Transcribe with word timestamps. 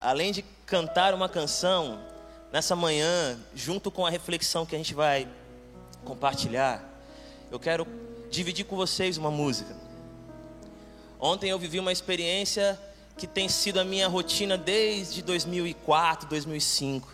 além 0.00 0.32
de 0.32 0.42
cantar 0.64 1.12
uma 1.12 1.28
canção 1.28 2.00
nessa 2.50 2.74
manhã, 2.74 3.38
junto 3.54 3.90
com 3.90 4.06
a 4.06 4.10
reflexão 4.10 4.64
que 4.64 4.74
a 4.74 4.78
gente 4.78 4.94
vai 4.94 5.28
compartilhar, 6.06 6.82
eu 7.50 7.60
quero 7.60 7.86
dividir 8.30 8.64
com 8.64 8.76
vocês 8.76 9.18
uma 9.18 9.30
música. 9.30 9.76
Ontem 11.20 11.50
eu 11.50 11.58
vivi 11.58 11.78
uma 11.78 11.92
experiência 11.92 12.80
que 13.18 13.26
tem 13.26 13.46
sido 13.46 13.78
a 13.78 13.84
minha 13.84 14.08
rotina 14.08 14.56
desde 14.56 15.20
2004, 15.20 16.26
2005, 16.30 17.06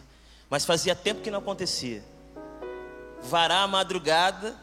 mas 0.48 0.64
fazia 0.64 0.94
tempo 0.94 1.22
que 1.22 1.30
não 1.30 1.40
acontecia. 1.40 2.04
Varar 3.20 3.64
a 3.64 3.66
madrugada 3.66 4.54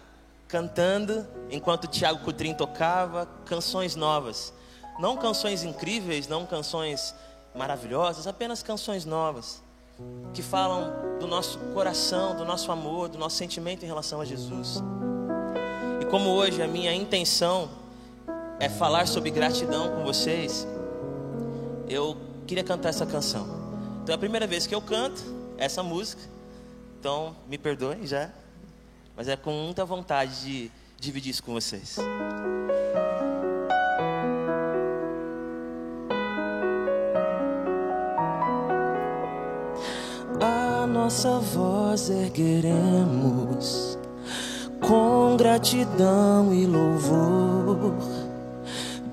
cantando 0.48 1.28
enquanto 1.52 1.88
Tiago 1.88 2.24
Cudrim 2.24 2.54
tocava 2.54 3.28
canções 3.46 3.98
novas. 3.98 4.54
Não 4.98 5.18
canções 5.18 5.64
incríveis, 5.64 6.26
não 6.26 6.46
canções 6.46 7.14
maravilhosas, 7.56 8.28
apenas 8.28 8.64
canções 8.64 9.06
novas 9.06 9.62
que 10.34 10.42
falam 10.42 11.20
do 11.20 11.28
nosso 11.28 11.60
coração, 11.74 12.36
do 12.36 12.44
nosso 12.44 12.72
amor, 12.72 13.10
do 13.10 13.18
nosso 13.18 13.38
sentimento 13.38 13.84
em 13.84 13.88
relação 13.88 14.20
a 14.20 14.26
Jesus. 14.26 14.82
E 16.02 16.06
como 16.06 16.30
hoje 16.30 16.62
a 16.62 16.68
minha 16.68 16.94
intenção 16.94 17.70
é 18.60 18.68
falar 18.70 19.08
sobre 19.08 19.30
gratidão 19.30 19.92
com 19.96 20.04
vocês, 20.04 20.68
eu 21.88 22.18
queria 22.48 22.64
cantar 22.64 22.90
essa 22.90 23.06
canção. 23.06 23.48
Então 24.02 24.14
é 24.14 24.16
a 24.16 24.20
primeira 24.20 24.48
vez 24.48 24.66
que 24.66 24.74
eu 24.74 24.82
canto 24.82 25.22
essa 25.58 25.84
música, 25.84 26.22
então 27.00 27.36
me 27.48 27.58
perdoem 27.58 28.06
já, 28.08 28.32
mas 29.16 29.28
é 29.28 29.36
com 29.36 29.52
muita 29.52 29.86
vontade 29.86 30.42
de 30.42 30.72
dividir 31.00 31.30
isso 31.30 31.44
com 31.44 31.54
vocês. 31.54 31.98
Nossa 41.04 41.38
voz 41.38 42.10
ergueremos 42.10 44.00
com 44.80 45.36
gratidão 45.36 46.54
e 46.54 46.66
louvor. 46.66 47.94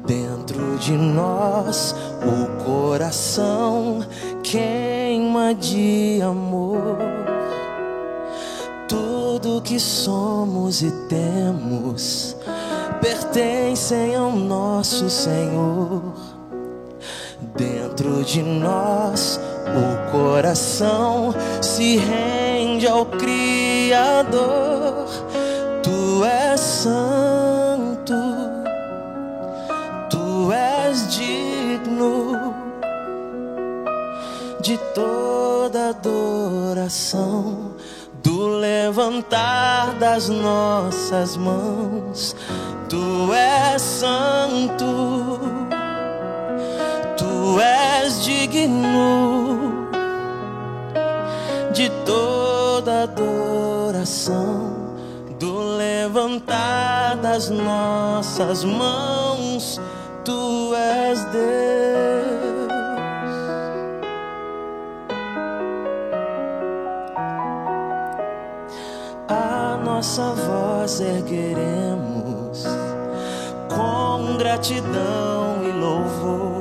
Dentro 0.07 0.79
de 0.79 0.93
nós 0.93 1.93
o 2.23 2.65
coração 2.65 4.07
queima 4.41 5.53
de 5.53 6.21
amor. 6.23 6.97
Tudo 8.87 9.61
que 9.61 9.81
somos 9.81 10.83
e 10.83 10.93
temos 11.09 12.37
pertencem 13.01 14.15
ao 14.15 14.31
nosso 14.31 15.11
Senhor. 15.11 16.15
Dentro 17.57 18.23
de 18.23 18.43
nós 18.43 19.41
o 19.77 20.11
coração 20.11 21.35
se 21.61 21.97
rende 21.97 22.87
ao 22.87 23.07
Criador. 23.07 24.41
Tu 25.83 26.25
és 26.25 26.61
santo, 26.61 28.15
tu 30.09 30.53
és 30.53 31.15
digno 31.15 32.55
de 34.61 34.77
toda 34.95 35.91
adoração, 35.91 37.75
do 38.23 38.49
levantar 38.49 39.95
das 39.95 40.29
nossas 40.29 41.37
mãos. 41.37 42.37
Tu 42.89 43.33
és 43.33 43.81
santo, 43.81 45.41
tu 47.41 47.59
és 47.59 48.23
digno 48.23 49.73
de 51.73 51.89
toda 52.05 53.05
adoração, 53.05 54.95
do 55.39 55.77
levantar 55.79 57.17
das 57.17 57.49
nossas 57.49 58.63
mãos, 58.63 59.81
tu 60.23 60.75
és 60.75 61.25
Deus. 61.27 62.71
A 69.29 69.79
nossa 69.83 70.35
voz 70.35 71.01
ergueremos 71.01 72.67
com 73.75 74.37
gratidão 74.37 75.63
e 75.65 75.73
louvor 75.73 76.60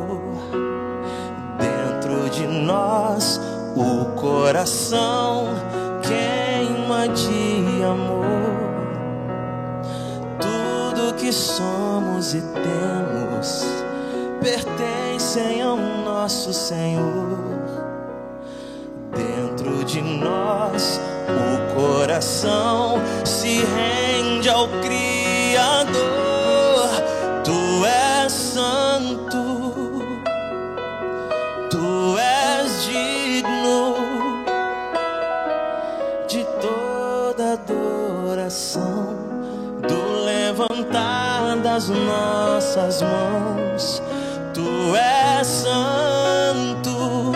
coração 4.19 5.47
queima 6.01 7.07
de 7.07 7.83
amor. 7.83 8.27
Tudo 10.39 11.15
que 11.15 11.31
somos 11.31 12.33
e 12.33 12.41
temos 12.41 13.65
pertencem 14.41 15.61
ao 15.61 15.77
nosso 15.77 16.53
Senhor. 16.53 17.39
Dentro 19.15 19.83
de 19.85 20.01
nós, 20.01 20.99
o 21.27 21.75
coração 21.75 22.97
se 23.25 23.63
rende 23.63 24.49
ao 24.49 24.67
Criador. 24.67 25.18
Nas 41.69 41.89
nossas 41.89 43.01
mãos. 43.01 44.01
Tu 44.53 44.95
és 44.95 45.47
santo, 45.47 47.31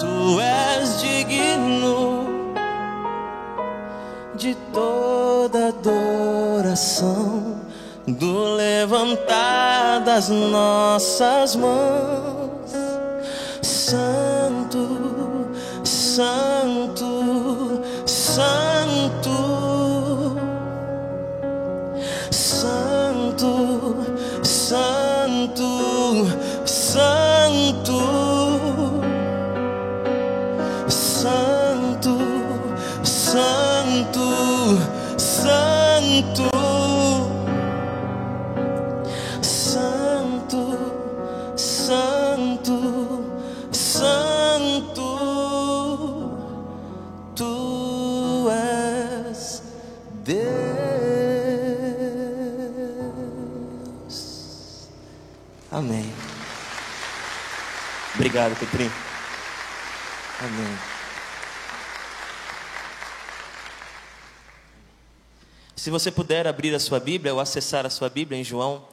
tu 0.00 0.40
és 0.40 1.00
digno 1.00 2.26
de 4.34 4.56
toda 4.72 5.68
adoração, 5.68 7.60
do 8.08 8.56
levantar 8.56 10.00
das 10.04 10.28
nossas 10.28 11.54
mãos. 11.54 12.72
Santo, 13.62 14.88
santo, 15.84 17.13
Obrigado, 58.34 58.58
Petrinho. 58.58 58.90
Amém. 60.40 60.78
Se 65.76 65.88
você 65.88 66.10
puder 66.10 66.44
abrir 66.44 66.74
a 66.74 66.80
sua 66.80 66.98
Bíblia 66.98 67.32
ou 67.32 67.38
acessar 67.38 67.86
a 67.86 67.90
sua 67.90 68.08
Bíblia 68.08 68.36
em 68.36 68.42
João, 68.42 68.88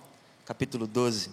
capítulo 0.46 0.86
12. 0.86 1.32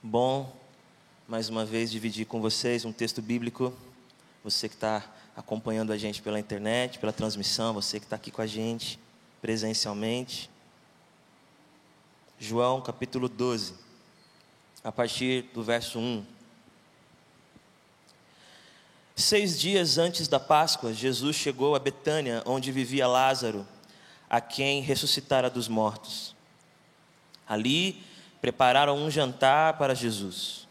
Bom, 0.00 0.56
mais 1.26 1.48
uma 1.48 1.64
vez, 1.64 1.90
dividir 1.90 2.26
com 2.26 2.40
vocês 2.40 2.84
um 2.84 2.92
texto 2.92 3.20
bíblico. 3.20 3.74
Você 4.44 4.68
que 4.68 4.76
está 4.76 5.02
acompanhando 5.36 5.92
a 5.92 5.98
gente 5.98 6.22
pela 6.22 6.38
internet, 6.38 7.00
pela 7.00 7.12
transmissão, 7.12 7.74
você 7.74 7.98
que 7.98 8.06
está 8.06 8.14
aqui 8.14 8.30
com 8.30 8.40
a 8.40 8.46
gente 8.46 9.00
presencialmente. 9.40 10.50
João 12.38 12.80
capítulo 12.80 13.28
12, 13.28 13.74
a 14.84 14.92
partir 14.92 15.42
do 15.54 15.62
verso 15.62 15.98
1. 15.98 16.24
Seis 19.16 19.58
dias 19.58 19.98
antes 19.98 20.28
da 20.28 20.38
Páscoa, 20.38 20.94
Jesus 20.94 21.34
chegou 21.34 21.74
a 21.74 21.80
Betânia, 21.80 22.42
onde 22.46 22.70
vivia 22.70 23.08
Lázaro, 23.08 23.66
a 24.30 24.40
quem 24.40 24.80
ressuscitara 24.80 25.50
dos 25.50 25.66
mortos. 25.66 26.36
Ali 27.48 28.00
prepararam 28.40 28.96
um 28.96 29.10
jantar 29.10 29.76
para 29.76 29.94
Jesus. 29.94 30.68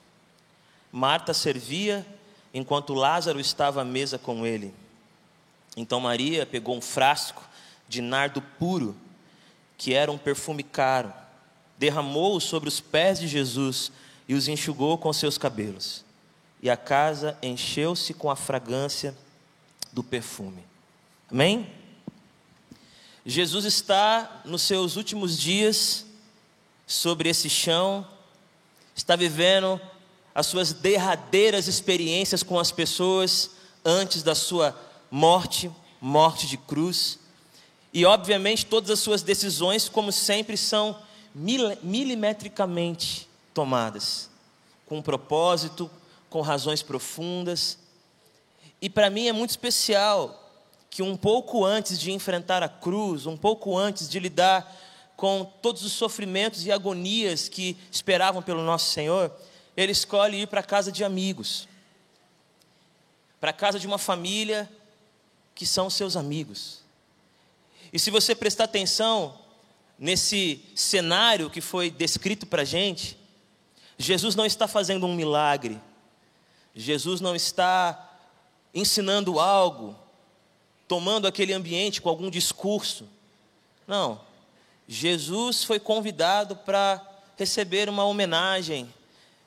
Marta 0.92 1.34
servia 1.34 2.06
enquanto 2.54 2.94
Lázaro 2.94 3.40
estava 3.40 3.82
à 3.82 3.86
mesa 3.86 4.18
com 4.18 4.46
ele. 4.46 4.74
Então 5.76 6.00
Maria 6.00 6.46
pegou 6.46 6.76
um 6.76 6.82
frasco 6.82 7.47
de 7.88 8.02
nardo 8.02 8.42
puro, 8.42 8.96
que 9.78 9.94
era 9.94 10.12
um 10.12 10.18
perfume 10.18 10.64
caro, 10.64 11.14
derramou-o 11.78 12.42
sobre 12.42 12.68
os 12.68 12.80
pés 12.80 13.20
de 13.20 13.28
Jesus 13.28 13.92
e 14.28 14.34
os 14.34 14.48
enxugou 14.48 14.98
com 14.98 15.14
seus 15.14 15.38
cabelos. 15.38 16.04
E 16.62 16.70
a 16.70 16.76
casa 16.76 17.38
encheu-se 17.42 18.14
com 18.14 18.32
a 18.32 18.36
fragrância 18.36 19.16
do 19.94 20.04
perfume. 20.04 20.64
Amém? 21.32 21.70
Jesus 23.26 23.66
está 23.66 24.42
nos 24.46 24.62
seus 24.62 24.96
últimos 24.96 25.38
dias 25.38 26.06
sobre 26.86 27.30
esse 27.30 27.50
chão, 27.50 28.08
está 28.96 29.16
vivendo 29.16 29.80
as 30.34 30.48
suas 30.48 30.72
derradeiras 30.72 31.68
experiências 31.68 32.42
com 32.42 32.58
as 32.58 32.72
pessoas 32.72 33.52
antes 33.84 34.24
da 34.24 34.34
sua 34.34 34.80
morte, 35.12 35.70
morte 36.00 36.48
de 36.48 36.58
cruz. 36.58 37.20
E, 37.94 38.06
obviamente, 38.06 38.66
todas 38.66 38.90
as 38.90 39.00
suas 39.00 39.22
decisões, 39.22 39.90
como 39.90 40.12
sempre, 40.12 40.58
são 40.58 41.00
milimetricamente 41.34 43.28
tomadas, 43.54 44.30
com 44.86 45.02
propósito, 45.02 45.90
com 46.30 46.42
razões 46.42 46.82
profundas. 46.82 47.78
E 48.82 48.90
para 48.90 49.10
mim 49.10 49.28
é 49.28 49.34
muito 49.34 49.52
especial 49.52 50.44
que 50.90 51.02
um 51.02 51.16
pouco 51.16 51.66
antes 51.66 52.00
de 52.00 52.12
enfrentar 52.12 52.64
a 52.64 52.70
cruz, 52.70 53.26
um 53.26 53.38
pouco 53.38 53.78
antes 53.78 54.10
de 54.10 54.20
lidar 54.20 54.76
com 55.16 55.46
todos 55.62 55.84
os 55.84 55.92
sofrimentos 55.92 56.66
e 56.66 56.72
agonias 56.72 57.50
que 57.50 57.78
esperavam 57.92 58.42
pelo 58.42 58.62
nosso 58.64 58.92
Senhor, 58.92 59.32
ele 59.76 59.92
escolhe 59.92 60.42
ir 60.42 60.48
para 60.48 60.62
a 60.62 60.64
casa 60.64 60.92
de 60.92 61.04
amigos, 61.04 61.68
para 63.40 63.52
a 63.52 63.54
casa 63.54 63.80
de 63.80 63.88
uma 63.88 63.98
família 63.98 64.70
que 65.54 65.66
são 65.66 65.90
seus 65.90 66.16
amigos. 66.16 66.82
E 67.98 68.00
se 68.00 68.12
você 68.12 68.36
prestar 68.36 68.66
atenção 68.66 69.40
nesse 69.98 70.64
cenário 70.76 71.50
que 71.50 71.60
foi 71.60 71.90
descrito 71.90 72.46
para 72.46 72.62
a 72.62 72.64
gente, 72.64 73.18
Jesus 73.98 74.36
não 74.36 74.46
está 74.46 74.68
fazendo 74.68 75.08
um 75.08 75.16
milagre, 75.16 75.82
Jesus 76.76 77.20
não 77.22 77.36
está 77.36 78.20
ensinando 78.72 79.40
algo, 79.40 79.96
tomando 80.88 81.26
aquele 81.26 81.54
ambiente 81.54 82.00
com 82.00 82.08
algum 82.08 82.30
discurso. 82.30 83.10
Não. 83.88 84.22
Jesus 84.88 85.64
foi 85.64 85.80
convidado 85.80 86.56
para 86.56 87.04
receber 87.36 87.90
uma 87.90 88.06
homenagem, 88.06 88.94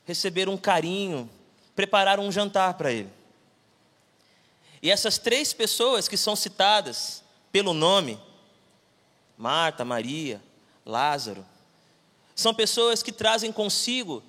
receber 0.03 0.49
um 0.49 0.57
carinho, 0.57 1.29
preparar 1.73 2.19
um 2.19 2.29
jantar 2.29 2.73
para 2.73 2.91
ele. 2.91 3.09
E 4.81 4.91
essas 4.91 5.17
três 5.17 5.53
pessoas 5.53 6.09
que 6.09 6.17
são 6.17 6.35
citadas 6.35 7.23
pelo 7.49 7.73
nome, 7.73 8.19
Marta, 9.41 9.83
Maria, 9.83 10.39
Lázaro, 10.85 11.43
são 12.35 12.53
pessoas 12.53 13.01
que 13.01 13.11
trazem 13.11 13.51
consigo 13.51 14.21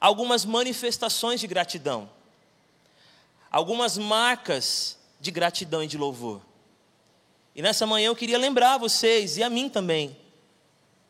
algumas 0.00 0.44
manifestações 0.44 1.38
de 1.38 1.46
gratidão, 1.46 2.10
algumas 3.52 3.96
marcas 3.96 4.98
de 5.20 5.30
gratidão 5.30 5.84
e 5.84 5.86
de 5.86 5.96
louvor. 5.96 6.42
E 7.54 7.62
nessa 7.62 7.86
manhã 7.86 8.08
eu 8.08 8.16
queria 8.16 8.36
lembrar 8.36 8.78
vocês 8.78 9.36
e 9.36 9.44
a 9.44 9.48
mim 9.48 9.68
também 9.68 10.16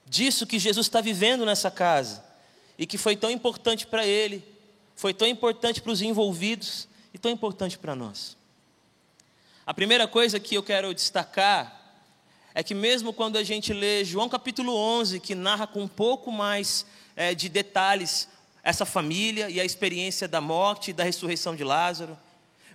disso 0.04 0.46
que 0.46 0.58
Jesus 0.58 0.84
está 0.86 1.00
vivendo 1.00 1.46
nessa 1.46 1.70
casa 1.70 2.22
e 2.76 2.86
que 2.86 2.98
foi 2.98 3.16
tão 3.16 3.30
importante 3.30 3.86
para 3.86 4.06
ele, 4.06 4.46
foi 4.94 5.14
tão 5.14 5.26
importante 5.26 5.80
para 5.80 5.92
os 5.92 6.02
envolvidos 6.02 6.86
e 7.14 7.18
tão 7.18 7.30
importante 7.30 7.78
para 7.78 7.94
nós. 7.94 8.36
A 9.64 9.72
primeira 9.72 10.06
coisa 10.06 10.38
que 10.38 10.54
eu 10.54 10.62
quero 10.62 10.92
destacar 10.92 11.77
é 12.58 12.62
que, 12.64 12.74
mesmo 12.74 13.12
quando 13.12 13.36
a 13.36 13.44
gente 13.44 13.72
lê 13.72 14.04
João 14.04 14.28
capítulo 14.28 14.74
11, 14.74 15.20
que 15.20 15.32
narra 15.32 15.64
com 15.64 15.80
um 15.80 15.86
pouco 15.86 16.32
mais 16.32 16.84
é, 17.14 17.32
de 17.32 17.48
detalhes 17.48 18.28
essa 18.64 18.84
família 18.84 19.48
e 19.48 19.60
a 19.60 19.64
experiência 19.64 20.26
da 20.26 20.40
morte 20.40 20.90
e 20.90 20.92
da 20.92 21.04
ressurreição 21.04 21.54
de 21.54 21.62
Lázaro, 21.62 22.18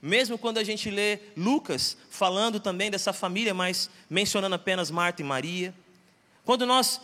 mesmo 0.01 0.37
quando 0.37 0.57
a 0.57 0.63
gente 0.63 0.89
lê 0.89 1.19
Lucas 1.35 1.97
falando 2.09 2.61
também 2.61 2.89
dessa 2.89 3.11
família, 3.11 3.53
mas 3.53 3.89
mencionando 4.09 4.55
apenas 4.55 4.89
Marta 4.89 5.21
e 5.21 5.25
Maria, 5.25 5.75
quando 6.45 6.65
nós 6.65 7.01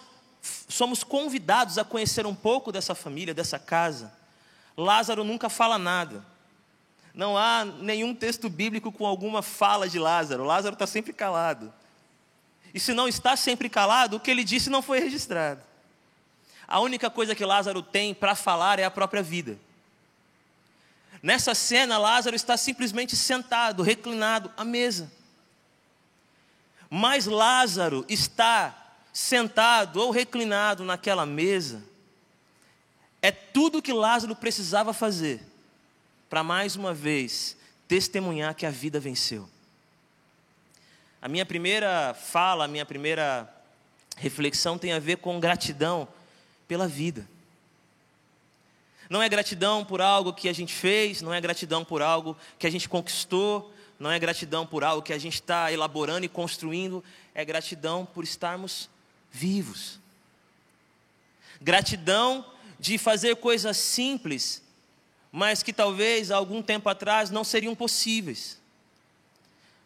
somos 0.70 1.04
convidados 1.04 1.78
a 1.78 1.84
conhecer 1.84 2.26
um 2.26 2.34
pouco 2.34 2.72
dessa 2.72 2.96
família, 2.96 3.34
dessa 3.34 3.60
casa. 3.60 4.10
Lázaro 4.78 5.26
nunca 5.26 5.50
fala 5.50 5.78
nada. 5.78 6.26
Não 7.14 7.38
há 7.38 7.66
nenhum 7.66 8.16
texto 8.16 8.48
bíblico 8.48 8.90
com 8.90 9.06
alguma 9.06 9.42
fala 9.42 9.90
de 9.90 10.00
Lázaro. 10.00 10.46
Lázaro 10.46 10.76
está 10.76 10.88
sempre 10.88 11.12
calado. 11.12 11.74
E 12.74 12.80
se 12.80 12.94
não 12.94 13.08
está 13.08 13.36
sempre 13.36 13.70
calado, 13.70 14.18
o 14.18 14.20
que 14.20 14.30
ele 14.30 14.44
disse 14.44 14.70
não 14.70 14.82
foi 14.82 15.00
registrado. 15.00 15.62
A 16.68 16.80
única 16.80 17.10
coisa 17.10 17.34
que 17.34 17.44
Lázaro 17.44 17.82
tem 17.82 18.14
para 18.14 18.36
falar 18.36 18.80
é 18.80 18.84
a 18.84 18.92
própria 18.92 19.24
vida. 19.24 19.60
Nessa 21.22 21.56
cena, 21.56 21.98
Lázaro 21.98 22.36
está 22.36 22.56
simplesmente 22.56 23.16
sentado, 23.16 23.84
reclinado 23.84 24.52
à 24.56 24.64
mesa. 24.64 25.12
Mas 26.90 27.26
Lázaro 27.26 28.06
está 28.08 28.76
sentado 29.12 30.00
ou 30.00 30.12
reclinado 30.12 30.84
naquela 30.84 31.26
mesa, 31.26 31.84
é 33.22 33.32
tudo 33.32 33.82
que 33.82 33.92
Lázaro 33.92 34.36
precisava 34.36 34.94
fazer 34.94 35.42
para 36.30 36.44
mais 36.44 36.76
uma 36.76 36.94
vez 36.94 37.58
testemunhar 37.88 38.56
que 38.56 38.66
a 38.66 38.72
vida 38.72 39.00
venceu. 39.00 39.50
A 41.22 41.28
minha 41.28 41.46
primeira 41.46 42.14
fala, 42.14 42.66
a 42.66 42.68
minha 42.68 42.86
primeira 42.86 43.54
reflexão 44.16 44.78
tem 44.78 44.94
a 44.94 45.00
ver 45.00 45.18
com 45.18 45.40
gratidão 45.40 46.08
pela 46.68 46.88
vida. 46.88 47.28
Não 49.10 49.22
é 49.22 49.28
gratidão 49.28 49.84
por 49.84 50.02
algo 50.02 50.32
que 50.32 50.48
a 50.48 50.54
gente 50.54 50.74
fez, 50.74 51.22
não 51.22 51.34
é 51.34 51.42
gratidão 51.42 51.84
por 51.84 52.02
algo 52.02 52.38
que 52.58 52.68
a 52.68 52.70
gente 52.70 52.88
conquistou, 52.88 53.74
não 54.00 54.10
é 54.10 54.20
gratidão 54.20 54.66
por 54.66 54.84
algo 54.84 55.02
que 55.02 55.12
a 55.12 55.18
gente 55.18 55.34
está 55.34 55.72
elaborando 55.72 56.26
e 56.26 56.30
construindo, 56.30 57.04
é 57.34 57.44
gratidão 57.44 58.06
por 58.06 58.24
estarmos 58.24 58.90
vivos. 59.32 60.00
Gratidão 61.60 62.46
de 62.80 62.98
fazer 62.98 63.36
coisas 63.38 63.76
simples, 63.76 64.62
mas 65.32 65.62
que 65.62 65.74
talvez 65.74 66.32
algum 66.32 66.62
tempo 66.62 66.88
atrás 66.88 67.30
não 67.30 67.44
seriam 67.44 67.76
possíveis. 67.76 68.58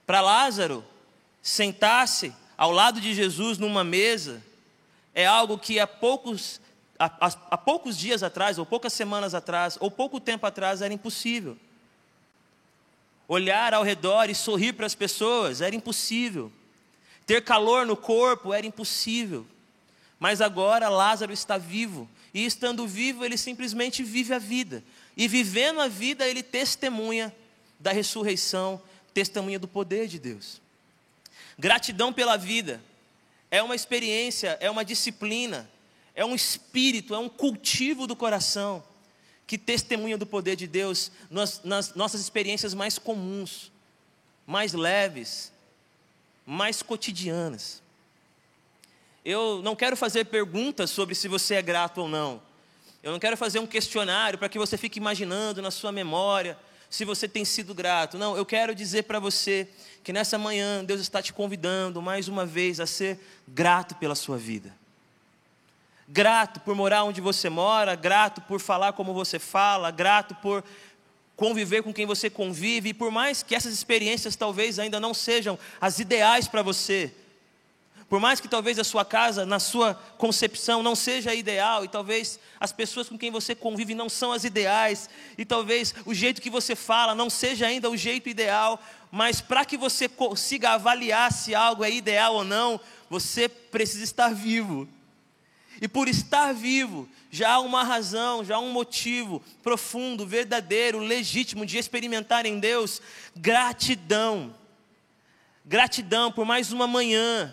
Para 0.05 0.21
Lázaro, 0.21 0.85
sentar-se 1.43 2.33
ao 2.57 2.71
lado 2.71 3.01
de 3.01 3.13
Jesus 3.13 3.57
numa 3.57 3.83
mesa 3.83 4.41
é 5.13 5.25
algo 5.25 5.59
que 5.59 5.79
há 5.79 5.85
poucos, 5.85 6.61
há, 6.97 7.11
há 7.51 7.57
poucos 7.57 7.97
dias 7.97 8.23
atrás, 8.23 8.57
ou 8.57 8.65
poucas 8.65 8.93
semanas 8.93 9.35
atrás, 9.35 9.77
ou 9.79 9.91
pouco 9.91 10.19
tempo 10.19 10.45
atrás 10.45 10.81
era 10.81 10.93
impossível. 10.93 11.57
Olhar 13.27 13.73
ao 13.73 13.83
redor 13.83 14.29
e 14.29 14.35
sorrir 14.35 14.73
para 14.73 14.85
as 14.85 14.95
pessoas 14.95 15.61
era 15.61 15.75
impossível. 15.75 16.51
Ter 17.25 17.43
calor 17.43 17.85
no 17.85 17.95
corpo 17.95 18.53
era 18.53 18.65
impossível. 18.65 19.45
Mas 20.19 20.41
agora 20.41 20.89
Lázaro 20.89 21.33
está 21.33 21.57
vivo. 21.57 22.09
E 22.33 22.45
estando 22.45 22.87
vivo, 22.87 23.23
ele 23.23 23.37
simplesmente 23.37 24.03
vive 24.03 24.33
a 24.33 24.39
vida. 24.39 24.83
E 25.15 25.27
vivendo 25.27 25.79
a 25.79 25.87
vida, 25.87 26.27
ele 26.27 26.41
testemunha 26.41 27.33
da 27.79 27.91
ressurreição, 27.91 28.81
testemunha 29.13 29.59
do 29.59 29.67
poder 29.67 30.07
de 30.07 30.17
Deus. 30.17 30.62
Gratidão 31.57 32.11
pela 32.11 32.37
vida 32.37 32.81
é 33.51 33.61
uma 33.61 33.75
experiência, 33.75 34.57
é 34.59 34.69
uma 34.69 34.83
disciplina, 34.83 35.69
é 36.15 36.25
um 36.25 36.33
espírito, 36.33 37.13
é 37.13 37.17
um 37.17 37.29
cultivo 37.29 38.07
do 38.07 38.15
coração 38.15 38.83
que 39.45 39.57
testemunha 39.57 40.17
do 40.17 40.25
poder 40.25 40.55
de 40.55 40.65
Deus 40.65 41.11
nas, 41.29 41.63
nas 41.63 41.93
nossas 41.93 42.21
experiências 42.21 42.73
mais 42.73 42.97
comuns, 42.97 43.71
mais 44.47 44.73
leves, 44.73 45.51
mais 46.45 46.81
cotidianas. 46.81 47.81
Eu 49.23 49.61
não 49.63 49.75
quero 49.75 49.95
fazer 49.95 50.25
perguntas 50.25 50.89
sobre 50.89 51.15
se 51.15 51.27
você 51.27 51.55
é 51.55 51.61
grato 51.61 52.01
ou 52.01 52.07
não. 52.07 52.41
Eu 53.01 53.11
não 53.11 53.19
quero 53.19 53.37
fazer 53.37 53.59
um 53.59 53.67
questionário 53.67 54.39
para 54.39 54.49
que 54.49 54.57
você 54.57 54.77
fique 54.77 54.97
imaginando 54.97 55.61
na 55.61 55.71
sua 55.71 55.91
memória 55.91 56.57
se 56.93 57.03
você 57.05 57.27
tem 57.27 57.43
sido 57.43 57.73
grato. 57.73 58.19
Não, 58.19 58.37
eu 58.37 58.45
quero 58.45 58.75
dizer 58.75 59.05
para 59.05 59.17
você 59.17 59.67
que 60.03 60.13
nessa 60.13 60.37
manhã 60.37 60.85
Deus 60.85 61.01
está 61.01 61.23
te 61.23 61.33
convidando 61.33 61.99
mais 62.03 62.27
uma 62.27 62.45
vez 62.45 62.79
a 62.79 62.85
ser 62.85 63.19
grato 63.47 63.95
pela 63.95 64.13
sua 64.13 64.37
vida. 64.37 64.71
Grato 66.07 66.59
por 66.59 66.75
morar 66.75 67.03
onde 67.03 67.19
você 67.19 67.49
mora, 67.49 67.95
grato 67.95 68.41
por 68.41 68.59
falar 68.59 68.93
como 68.93 69.11
você 69.11 69.39
fala, 69.39 69.89
grato 69.89 70.35
por 70.35 70.63
conviver 71.35 71.81
com 71.81 71.91
quem 71.91 72.05
você 72.05 72.29
convive, 72.29 72.89
e 72.89 72.93
por 72.93 73.09
mais 73.09 73.41
que 73.41 73.55
essas 73.55 73.73
experiências 73.73 74.35
talvez 74.35 74.77
ainda 74.77 74.99
não 74.99 75.15
sejam 75.15 75.57
as 75.81 75.97
ideais 75.97 76.47
para 76.47 76.61
você, 76.61 77.11
Por 78.13 78.19
mais 78.19 78.39
que 78.39 78.47
talvez 78.47 78.77
a 78.77 78.83
sua 78.83 79.03
casa, 79.03 79.43
na 79.43 79.57
sua 79.57 79.95
concepção, 80.19 80.83
não 80.83 80.95
seja 80.95 81.33
ideal, 81.33 81.83
e 81.83 81.87
talvez 81.87 82.39
as 82.59 82.71
pessoas 82.71 83.09
com 83.09 83.17
quem 83.17 83.31
você 83.31 83.55
convive 83.55 83.95
não 83.95 84.07
são 84.07 84.31
as 84.31 84.43
ideais, 84.43 85.09
e 85.35 85.43
talvez 85.43 85.95
o 86.05 86.13
jeito 86.13 86.39
que 86.39 86.47
você 86.51 86.75
fala 86.75 87.15
não 87.15 87.27
seja 87.27 87.65
ainda 87.65 87.89
o 87.89 87.97
jeito 87.97 88.29
ideal, 88.29 88.79
mas 89.11 89.41
para 89.41 89.65
que 89.65 89.75
você 89.75 90.07
consiga 90.07 90.73
avaliar 90.73 91.33
se 91.33 91.55
algo 91.55 91.83
é 91.83 91.89
ideal 91.89 92.35
ou 92.35 92.43
não, 92.43 92.79
você 93.09 93.49
precisa 93.49 94.03
estar 94.03 94.31
vivo. 94.31 94.87
E 95.81 95.87
por 95.87 96.07
estar 96.07 96.53
vivo, 96.53 97.09
já 97.31 97.53
há 97.53 97.59
uma 97.61 97.83
razão, 97.83 98.45
já 98.45 98.57
há 98.57 98.59
um 98.59 98.71
motivo 98.71 99.41
profundo, 99.63 100.23
verdadeiro, 100.23 100.99
legítimo 100.99 101.65
de 101.65 101.79
experimentar 101.79 102.45
em 102.45 102.59
Deus 102.59 103.01
gratidão. 103.35 104.53
Gratidão 105.65 106.31
por 106.31 106.45
mais 106.45 106.71
uma 106.71 106.85
manhã, 106.85 107.51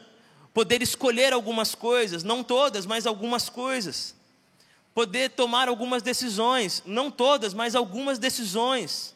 poder 0.52 0.82
escolher 0.82 1.32
algumas 1.32 1.74
coisas, 1.74 2.22
não 2.22 2.42
todas, 2.42 2.86
mas 2.86 3.06
algumas 3.06 3.48
coisas. 3.48 4.14
Poder 4.94 5.30
tomar 5.30 5.68
algumas 5.68 6.02
decisões, 6.02 6.82
não 6.84 7.10
todas, 7.10 7.54
mas 7.54 7.74
algumas 7.74 8.18
decisões. 8.18 9.14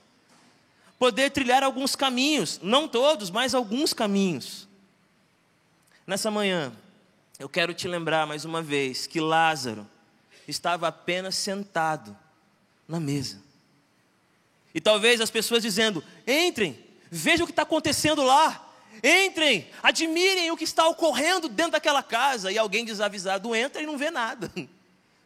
Poder 0.98 1.30
trilhar 1.30 1.62
alguns 1.62 1.96
caminhos, 1.96 2.60
não 2.62 2.86
todos, 2.86 3.30
mas 3.30 3.54
alguns 3.54 3.92
caminhos. 3.92 4.68
Nessa 6.06 6.30
manhã, 6.30 6.72
eu 7.38 7.48
quero 7.48 7.74
te 7.74 7.88
lembrar 7.88 8.26
mais 8.26 8.44
uma 8.44 8.62
vez 8.62 9.06
que 9.06 9.20
Lázaro 9.20 9.86
estava 10.46 10.86
apenas 10.88 11.34
sentado 11.34 12.16
na 12.86 13.00
mesa. 13.00 13.42
E 14.74 14.80
talvez 14.80 15.20
as 15.20 15.30
pessoas 15.30 15.62
dizendo: 15.62 16.04
entrem, 16.26 16.78
vejam 17.10 17.44
o 17.44 17.46
que 17.46 17.52
está 17.52 17.62
acontecendo 17.62 18.22
lá. 18.22 18.60
Entrem, 19.02 19.68
admirem 19.82 20.50
o 20.50 20.56
que 20.56 20.64
está 20.64 20.86
ocorrendo 20.88 21.48
dentro 21.48 21.72
daquela 21.72 22.02
casa. 22.02 22.52
E 22.52 22.58
alguém 22.58 22.84
desavisado 22.84 23.54
entra 23.54 23.82
e 23.82 23.86
não 23.86 23.98
vê 23.98 24.10
nada. 24.10 24.50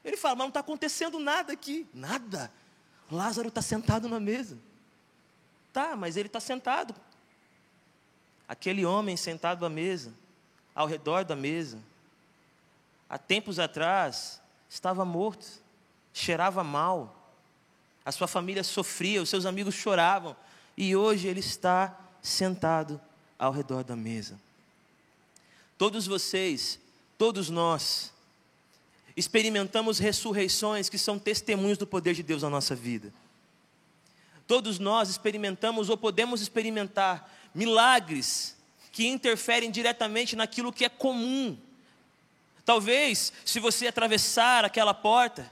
Ele 0.05 0.17
fala: 0.17 0.37
Mas 0.37 0.45
não 0.45 0.49
está 0.49 0.61
acontecendo 0.61 1.19
nada 1.19 1.53
aqui. 1.53 1.87
Nada. 1.93 2.51
Lázaro 3.11 3.49
está 3.49 3.63
sentado 3.63 4.09
na 4.09 4.21
mesa. 4.21 4.59
Tá, 5.73 5.95
mas 5.95 6.17
ele 6.17 6.29
está 6.29 6.41
sentado. 6.41 6.95
Aquele 8.49 8.85
homem 8.85 9.17
sentado 9.17 9.65
à 9.65 9.69
mesa, 9.69 10.13
ao 10.75 10.87
redor 10.87 11.25
da 11.25 11.37
mesa, 11.37 11.79
há 13.09 13.19
tempos 13.19 13.59
atrás, 13.59 14.41
estava 14.69 15.05
morto, 15.05 15.47
cheirava 16.13 16.65
mal, 16.65 17.33
a 18.05 18.11
sua 18.11 18.27
família 18.27 18.65
sofria, 18.65 19.23
os 19.23 19.29
seus 19.29 19.45
amigos 19.45 19.75
choravam, 19.75 20.35
e 20.77 20.97
hoje 20.97 21.29
ele 21.29 21.41
está 21.41 21.99
sentado 22.23 23.01
ao 23.39 23.53
redor 23.53 23.85
da 23.85 23.95
mesa. 23.95 24.39
Todos 25.77 26.07
vocês, 26.07 26.79
todos 27.17 27.49
nós, 27.49 28.13
experimentamos 29.17 29.99
ressurreições 29.99 30.89
que 30.89 30.99
são 30.99 31.19
testemunhos 31.19 31.79
do 31.79 31.87
poder 31.87 32.15
de 32.15 32.23
Deus 32.23 32.43
na 32.43 32.51
nossa 32.51 32.75
vida. 32.75 33.13
Todos 34.47 34.79
nós 34.79 35.09
experimentamos 35.09 35.89
ou 35.89 35.97
podemos 35.97 36.41
experimentar 36.41 37.33
milagres 37.55 38.57
que 38.91 39.07
interferem 39.07 39.71
diretamente 39.71 40.35
naquilo 40.35 40.73
que 40.73 40.85
é 40.85 40.89
comum 40.89 41.57
Talvez, 42.69 43.33
se 43.47 43.59
você 43.59 43.87
atravessar 43.87 44.63
aquela 44.63 44.93
porta 44.93 45.51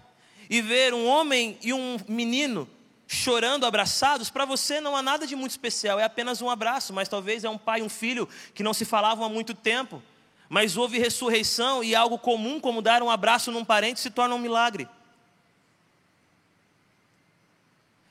e 0.51 0.61
ver 0.61 0.93
um 0.93 1.07
homem 1.07 1.57
e 1.63 1.73
um 1.73 1.97
menino 2.07 2.69
chorando 3.07 3.65
abraçados, 3.65 4.31
para 4.31 4.45
você 4.45 4.81
não 4.81 4.97
há 4.97 5.03
nada 5.03 5.27
de 5.27 5.37
muito 5.37 5.53
especial, 5.53 5.99
é 5.99 6.05
apenas 6.05 6.43
um 6.43 6.51
abraço, 6.51 6.93
mas 6.93 7.09
talvez 7.09 7.45
é 7.45 7.51
um 7.51 7.59
pai 7.59 7.81
e 7.81 7.83
um 7.83 7.89
filho 7.89 8.29
que 8.55 8.63
não 8.63 8.75
se 8.75 8.85
falavam 8.85 9.25
há 9.25 9.29
muito 9.29 9.55
tempo, 9.55 10.03
mas 10.49 10.77
houve 10.77 10.99
ressurreição 10.99 11.83
e 11.83 11.95
algo 11.95 12.19
comum 12.19 12.61
como 12.61 12.83
dar 12.83 13.03
um 13.03 13.11
abraço 13.11 13.53
num 13.53 13.65
parente 13.65 14.01
se 14.01 14.11
torna 14.11 14.35
um 14.35 14.39
milagre. 14.39 14.89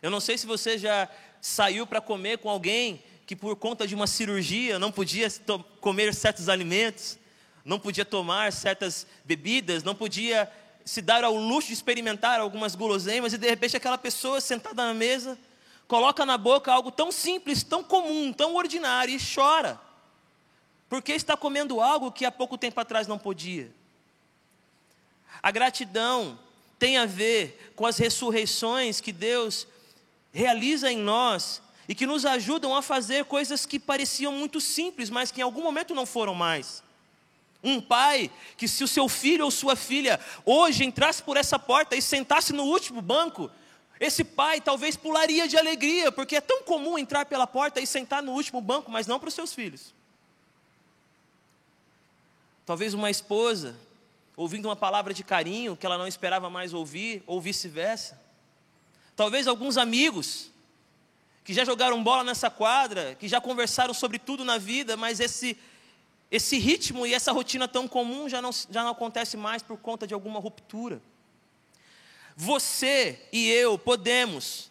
Eu 0.01 0.09
não 0.09 0.19
sei 0.19 0.37
se 0.37 0.45
você 0.45 0.77
já 0.77 1.09
saiu 1.41 1.85
para 1.85 1.99
comer 1.99 2.37
com 2.37 2.49
alguém 2.49 3.03
que 3.25 3.35
por 3.35 3.55
conta 3.55 3.87
de 3.87 3.95
uma 3.95 4.07
cirurgia 4.07 4.77
não 4.77 4.91
podia 4.91 5.27
comer 5.81 6.13
certos 6.13 6.47
alimentos, 6.47 7.17
não 7.63 7.79
podia 7.79 8.05
tomar 8.05 8.53
certas 8.53 9.07
bebidas, 9.23 9.83
não 9.83 9.95
podia 9.95 10.49
se 10.85 11.01
dar 11.01 11.23
ao 11.23 11.35
luxo 11.35 11.69
de 11.69 11.73
experimentar 11.73 12.39
algumas 12.39 12.75
guloseimas, 12.75 13.33
e 13.33 13.37
de 13.39 13.49
repente 13.49 13.75
aquela 13.75 13.97
pessoa 13.97 14.39
sentada 14.39 14.85
na 14.85 14.93
mesa 14.93 15.37
coloca 15.87 16.23
na 16.25 16.37
boca 16.37 16.71
algo 16.71 16.91
tão 16.91 17.11
simples, 17.11 17.63
tão 17.63 17.83
comum, 17.83 18.31
tão 18.31 18.55
ordinário 18.55 19.13
e 19.13 19.19
chora, 19.19 19.81
porque 20.87 21.11
está 21.11 21.35
comendo 21.35 21.81
algo 21.81 22.11
que 22.11 22.23
há 22.23 22.31
pouco 22.31 22.55
tempo 22.57 22.79
atrás 22.79 23.07
não 23.07 23.17
podia. 23.17 23.71
A 25.41 25.49
gratidão 25.49 26.37
tem 26.77 26.97
a 26.97 27.05
ver 27.05 27.73
com 27.75 27.85
as 27.85 27.97
ressurreições 27.97 29.01
que 29.01 29.11
Deus 29.11 29.67
realiza 30.31 30.91
em 30.91 30.97
nós 30.97 31.61
e 31.87 31.95
que 31.95 32.05
nos 32.05 32.25
ajudam 32.25 32.75
a 32.75 32.81
fazer 32.81 33.25
coisas 33.25 33.65
que 33.65 33.79
pareciam 33.79 34.31
muito 34.33 34.61
simples, 34.61 35.09
mas 35.09 35.31
que 35.31 35.41
em 35.41 35.43
algum 35.43 35.63
momento 35.63 35.95
não 35.95 36.05
foram 36.05 36.35
mais. 36.35 36.83
Um 37.65 37.81
pai 37.81 38.29
que, 38.55 38.67
se 38.67 38.83
o 38.83 38.87
seu 38.87 39.09
filho 39.09 39.43
ou 39.43 39.49
sua 39.49 39.75
filha 39.75 40.19
hoje 40.45 40.85
entrasse 40.85 41.23
por 41.23 41.35
essa 41.35 41.57
porta 41.57 41.95
e 41.95 42.01
sentasse 42.01 42.53
no 42.53 42.63
último 42.63 43.01
banco, 43.01 43.49
esse 43.99 44.23
pai 44.23 44.61
talvez 44.61 44.95
pularia 44.95 45.47
de 45.47 45.57
alegria, 45.57 46.11
porque 46.11 46.35
é 46.35 46.41
tão 46.41 46.61
comum 46.61 46.97
entrar 46.97 47.25
pela 47.25 47.47
porta 47.47 47.81
e 47.81 47.87
sentar 47.87 48.21
no 48.21 48.33
último 48.33 48.61
banco, 48.61 48.91
mas 48.91 49.07
não 49.07 49.19
para 49.19 49.29
os 49.29 49.33
seus 49.33 49.51
filhos. 49.51 49.95
Talvez 52.65 52.93
uma 52.93 53.09
esposa, 53.09 53.75
ouvindo 54.37 54.67
uma 54.67 54.75
palavra 54.75 55.13
de 55.13 55.23
carinho 55.23 55.75
que 55.75 55.85
ela 55.85 55.97
não 55.97 56.07
esperava 56.07 56.49
mais 56.49 56.73
ouvir, 56.73 57.23
ou 57.25 57.41
vice-versa. 57.41 58.21
Talvez 59.15 59.47
alguns 59.47 59.75
amigos, 59.75 60.51
que 61.43 61.53
já 61.53 61.63
jogaram 61.63 62.03
bola 62.03 62.23
nessa 62.23 62.49
quadra, 62.49 63.15
que 63.15 63.27
já 63.27 63.39
conversaram 63.39 63.93
sobre 63.93 64.19
tudo 64.19 64.43
na 64.43 64.57
vida, 64.57 64.97
mas 64.97 65.19
esse 65.19 65.57
esse 66.31 66.57
ritmo 66.57 67.05
e 67.05 67.13
essa 67.13 67.31
rotina 67.31 67.67
tão 67.67 67.87
comum 67.87 68.27
já 68.27 68.41
não, 68.41 68.51
já 68.51 68.83
não 68.83 68.91
acontece 68.91 69.37
mais 69.37 69.61
por 69.61 69.77
conta 69.77 70.07
de 70.07 70.13
alguma 70.13 70.39
ruptura. 70.39 71.01
Você 72.35 73.19
e 73.31 73.49
eu 73.49 73.77
podemos 73.77 74.69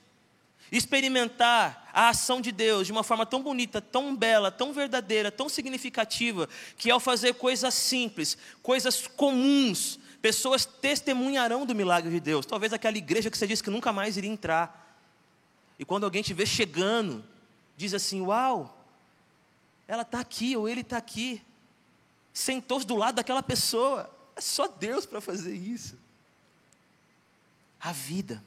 experimentar 0.71 1.91
a 1.93 2.09
ação 2.09 2.41
de 2.41 2.51
Deus 2.51 2.87
de 2.87 2.93
uma 2.93 3.03
forma 3.03 3.25
tão 3.25 3.43
bonita, 3.43 3.81
tão 3.81 4.15
bela, 4.15 4.51
tão 4.51 4.73
verdadeira, 4.73 5.31
tão 5.31 5.49
significativa, 5.49 6.49
que 6.77 6.91
ao 6.91 6.99
fazer 6.99 7.35
coisas 7.35 7.73
simples, 7.73 8.37
coisas 8.63 9.07
comuns, 9.07 9.99
pessoas 10.21 10.65
testemunharão 10.65 11.65
do 11.65 11.75
milagre 11.75 12.11
de 12.11 12.21
Deus. 12.21 12.45
Talvez 12.45 12.73
aquela 12.73 12.99
igreja 12.99 13.31
que 13.31 13.39
você 13.39 13.47
disse 13.47 13.63
que 13.63 13.71
nunca 13.71 13.93
mais 13.93 14.17
iria 14.17 14.31
entrar. 14.31 14.99
E 15.79 15.85
quando 15.85 16.05
alguém 16.05 16.23
te 16.23 16.35
vê 16.35 16.45
chegando, 16.45 17.25
diz 17.77 17.95
assim: 17.95 18.21
Uau, 18.21 18.84
ela 19.87 20.03
está 20.03 20.21
aqui 20.21 20.57
ou 20.57 20.69
ele 20.69 20.81
está 20.81 20.97
aqui. 20.97 21.43
Sentou-se 22.33 22.87
do 22.87 22.97
lado 22.97 23.17
daquela 23.17 23.43
pessoa. 23.43 24.11
É 24.37 24.41
só 24.41 24.67
Deus 24.67 25.07
para 25.07 25.21
fazer 25.21 25.55
isso. 25.55 25.99
A 27.81 27.93
vida. 27.93 28.43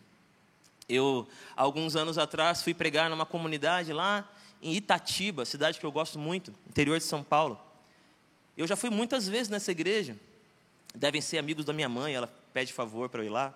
Eu, 0.89 1.27
alguns 1.55 1.95
anos 1.95 2.17
atrás, 2.17 2.61
fui 2.61 2.73
pregar 2.73 3.09
numa 3.09 3.25
comunidade 3.25 3.93
lá 3.93 4.27
em 4.61 4.73
Itatiba, 4.73 5.45
cidade 5.45 5.79
que 5.79 5.85
eu 5.85 5.91
gosto 5.91 6.17
muito, 6.17 6.53
interior 6.67 6.97
de 6.97 7.03
São 7.03 7.23
Paulo. 7.23 7.59
Eu 8.57 8.65
já 8.65 8.75
fui 8.75 8.89
muitas 8.89 9.27
vezes 9.27 9.49
nessa 9.49 9.71
igreja. 9.71 10.17
Devem 10.95 11.21
ser 11.21 11.37
amigos 11.37 11.63
da 11.63 11.73
minha 11.73 11.87
mãe, 11.87 12.15
ela 12.15 12.27
pede 12.53 12.73
favor 12.73 13.07
para 13.07 13.21
eu 13.21 13.25
ir 13.25 13.29
lá. 13.29 13.53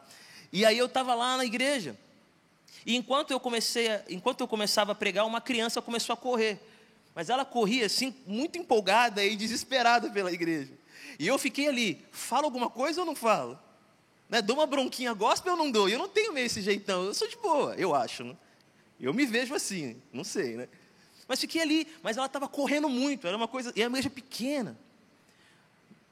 E 0.54 0.64
aí 0.64 0.78
eu 0.78 0.86
estava 0.86 1.16
lá 1.16 1.38
na 1.38 1.46
igreja. 1.46 1.98
E 2.86 2.96
enquanto 2.96 3.32
eu 3.32 3.40
comecei, 3.40 3.90
a, 3.90 4.04
enquanto 4.10 4.42
eu 4.42 4.48
começava 4.48 4.92
a 4.92 4.96
pregar, 4.96 5.26
uma 5.26 5.42
criança 5.42 5.82
começou 5.82 6.14
a 6.14 6.18
correr. 6.18 6.60
Mas 7.14 7.30
ela 7.30 7.44
corria 7.44 7.86
assim, 7.86 8.16
muito 8.26 8.58
empolgada 8.58 9.24
e 9.24 9.36
desesperada 9.36 10.10
pela 10.10 10.32
igreja. 10.32 10.72
E 11.20 11.28
eu 11.28 11.38
fiquei 11.38 11.68
ali, 11.68 12.06
falo 12.12 12.46
alguma 12.46 12.70
coisa 12.70 13.02
ou 13.02 13.06
não 13.06 13.16
falo? 13.16 13.60
Né, 14.30 14.42
dou 14.42 14.56
uma 14.56 14.66
bronquinha 14.66 15.14
gospel 15.14 15.54
ou 15.54 15.58
não 15.58 15.70
dou? 15.70 15.90
Eu 15.90 16.00
não 16.00 16.08
tenho 16.08 16.32
meio 16.32 16.46
esse 16.46 16.62
jeitão, 16.62 17.04
eu 17.04 17.14
sou 17.14 17.28
de 17.28 17.36
boa, 17.38 17.76
eu 17.76 17.94
acho. 17.94 18.24
Né? 18.24 18.36
Eu 19.00 19.14
me 19.14 19.26
vejo 19.26 19.54
assim, 19.54 20.02
não 20.14 20.24
sei, 20.24 20.56
né? 20.56 20.70
Mas 21.28 21.40
fiquei 21.40 21.62
ali, 21.62 21.88
mas 22.02 22.18
ela 22.18 22.26
estava 22.26 22.48
correndo 22.48 22.88
muito, 22.88 23.28
era 23.28 23.36
uma 23.36 23.48
coisa, 23.48 23.74
e 23.76 23.84
a 23.84 23.88
igreja 23.88 24.10
pequena. 24.10 24.78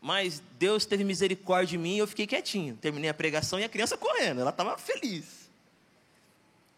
Mas 0.02 0.42
Deus 0.58 0.86
teve 0.86 1.04
misericórdia 1.04 1.68
de 1.68 1.78
mim 1.78 1.96
e 1.96 1.98
eu 2.00 2.08
fiquei 2.08 2.26
quietinho. 2.26 2.78
Terminei 2.78 3.10
a 3.10 3.14
pregação 3.14 3.60
e 3.60 3.64
a 3.64 3.70
criança 3.70 3.98
correndo, 3.98 4.42
ela 4.42 4.50
estava 4.50 4.78
feliz. 4.78 5.50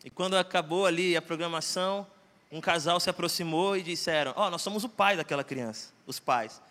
E 0.03 0.09
quando 0.09 0.35
acabou 0.35 0.85
ali 0.85 1.15
a 1.15 1.21
programação, 1.21 2.07
um 2.51 2.59
casal 2.59 2.99
se 2.99 3.09
aproximou 3.09 3.77
e 3.77 3.81
disseram: 3.81 4.33
Ó, 4.35 4.47
oh, 4.47 4.49
nós 4.49 4.61
somos 4.61 4.83
o 4.83 4.89
pai 4.89 5.15
daquela 5.15 5.43
criança, 5.43 5.89
os 6.05 6.19
pais. 6.19 6.61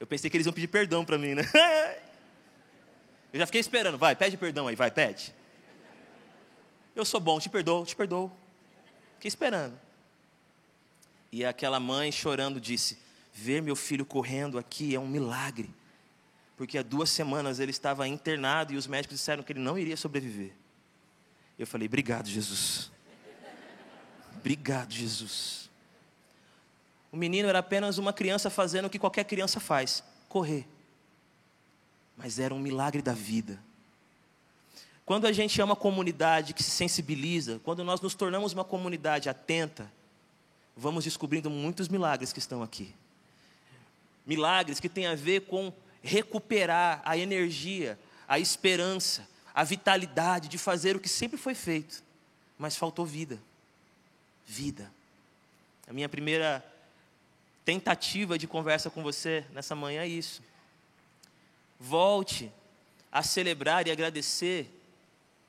Eu 0.00 0.06
pensei 0.06 0.30
que 0.30 0.36
eles 0.36 0.46
iam 0.46 0.52
pedir 0.52 0.68
perdão 0.68 1.04
para 1.04 1.18
mim, 1.18 1.34
né? 1.34 1.42
Eu 3.32 3.40
já 3.40 3.46
fiquei 3.46 3.60
esperando, 3.60 3.98
vai, 3.98 4.14
pede 4.14 4.36
perdão 4.36 4.68
aí, 4.68 4.76
vai, 4.76 4.92
pede. 4.92 5.34
Eu 6.94 7.04
sou 7.04 7.18
bom, 7.18 7.40
te 7.40 7.48
perdoo, 7.48 7.84
te 7.84 7.96
perdoo. 7.96 8.30
Fiquei 9.14 9.28
esperando. 9.28 9.76
E 11.32 11.44
aquela 11.44 11.80
mãe 11.80 12.12
chorando 12.12 12.60
disse: 12.60 12.96
ver 13.32 13.60
meu 13.60 13.74
filho 13.74 14.06
correndo 14.06 14.56
aqui 14.56 14.94
é 14.94 15.00
um 15.00 15.08
milagre. 15.08 15.74
Porque 16.56 16.78
há 16.78 16.82
duas 16.82 17.10
semanas 17.10 17.58
ele 17.58 17.72
estava 17.72 18.06
internado 18.06 18.72
e 18.72 18.76
os 18.76 18.86
médicos 18.86 19.18
disseram 19.18 19.42
que 19.42 19.52
ele 19.52 19.60
não 19.60 19.76
iria 19.76 19.96
sobreviver. 19.96 20.52
Eu 21.58 21.66
falei: 21.66 21.88
Obrigado, 21.88 22.28
Jesus. 22.28 22.93
Obrigado, 24.44 24.92
Jesus. 24.92 25.70
O 27.10 27.16
menino 27.16 27.48
era 27.48 27.60
apenas 27.60 27.96
uma 27.96 28.12
criança 28.12 28.50
fazendo 28.50 28.84
o 28.84 28.90
que 28.90 28.98
qualquer 28.98 29.24
criança 29.24 29.58
faz: 29.58 30.04
correr. 30.28 30.68
Mas 32.14 32.38
era 32.38 32.54
um 32.54 32.58
milagre 32.58 33.00
da 33.00 33.14
vida. 33.14 33.58
Quando 35.06 35.26
a 35.26 35.32
gente 35.32 35.58
é 35.58 35.64
uma 35.64 35.74
comunidade 35.74 36.52
que 36.52 36.62
se 36.62 36.70
sensibiliza, 36.70 37.58
quando 37.64 37.82
nós 37.82 38.02
nos 38.02 38.14
tornamos 38.14 38.52
uma 38.52 38.64
comunidade 38.64 39.30
atenta, 39.30 39.90
vamos 40.76 41.04
descobrindo 41.04 41.48
muitos 41.48 41.88
milagres 41.88 42.30
que 42.30 42.38
estão 42.38 42.62
aqui. 42.62 42.94
Milagres 44.26 44.78
que 44.78 44.90
têm 44.90 45.06
a 45.06 45.14
ver 45.14 45.46
com 45.46 45.72
recuperar 46.02 47.00
a 47.02 47.16
energia, 47.16 47.98
a 48.28 48.38
esperança, 48.38 49.26
a 49.54 49.64
vitalidade 49.64 50.48
de 50.48 50.58
fazer 50.58 50.96
o 50.96 51.00
que 51.00 51.08
sempre 51.08 51.38
foi 51.38 51.54
feito, 51.54 52.04
mas 52.58 52.76
faltou 52.76 53.06
vida. 53.06 53.40
Vida. 54.46 54.92
A 55.86 55.92
minha 55.92 56.08
primeira 56.08 56.64
tentativa 57.64 58.38
de 58.38 58.46
conversa 58.46 58.90
com 58.90 59.02
você 59.02 59.44
nessa 59.52 59.74
manhã 59.74 60.02
é 60.02 60.08
isso. 60.08 60.42
Volte 61.80 62.52
a 63.10 63.22
celebrar 63.22 63.86
e 63.86 63.90
agradecer 63.90 64.70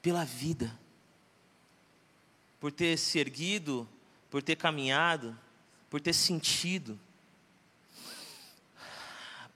pela 0.02 0.24
vida, 0.24 0.72
por 2.60 2.72
ter 2.72 2.98
se 2.98 3.20
erguido, 3.20 3.88
por 4.30 4.44
ter 4.44 4.56
caminhado, 4.56 5.38
por 5.90 6.00
ter 6.00 6.14
sentido, 6.14 7.00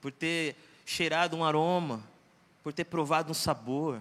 por 0.00 0.10
ter 0.10 0.56
cheirado 0.84 1.36
um 1.36 1.44
aroma, 1.44 2.02
por 2.62 2.72
ter 2.72 2.84
provado 2.84 3.30
um 3.30 3.34
sabor. 3.34 4.00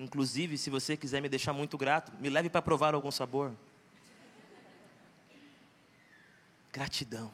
Inclusive, 0.00 0.56
se 0.56 0.70
você 0.70 0.96
quiser 0.96 1.20
me 1.20 1.28
deixar 1.28 1.52
muito 1.52 1.76
grato, 1.76 2.10
me 2.18 2.30
leve 2.30 2.48
para 2.48 2.62
provar 2.62 2.94
algum 2.94 3.10
sabor. 3.10 3.52
Gratidão 6.72 7.30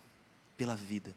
pela 0.57 0.75
vida. 0.75 1.15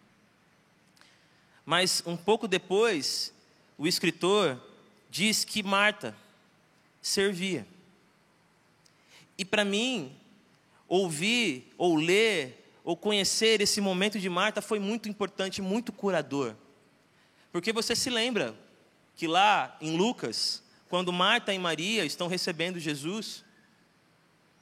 Mas 1.66 2.04
um 2.06 2.16
pouco 2.16 2.48
depois, 2.48 3.34
o 3.80 3.88
escritor 3.88 4.62
diz 5.10 5.44
que 5.44 5.64
Marta 5.64 6.16
servia. 7.02 7.66
E 9.36 9.44
para 9.44 9.66
mim, 9.66 10.16
ouvir 10.88 11.74
ou 11.80 11.96
ler 11.96 12.72
ou 12.84 12.96
conhecer 12.96 13.60
esse 13.60 13.82
momento 13.82 14.20
de 14.20 14.30
Marta 14.30 14.62
foi 14.62 14.78
muito 14.78 15.10
importante, 15.10 15.64
muito 15.64 15.92
curador. 15.92 16.56
Porque 17.52 17.74
você 17.74 17.96
se 17.96 18.12
lembra 18.12 18.56
que 19.16 19.28
lá 19.28 19.76
em 19.82 19.98
Lucas, 19.98 20.62
quando 20.90 21.14
Marta 21.14 21.54
e 21.54 21.60
Maria 21.60 22.04
estão 22.04 22.28
recebendo 22.28 22.80
Jesus, 22.80 23.46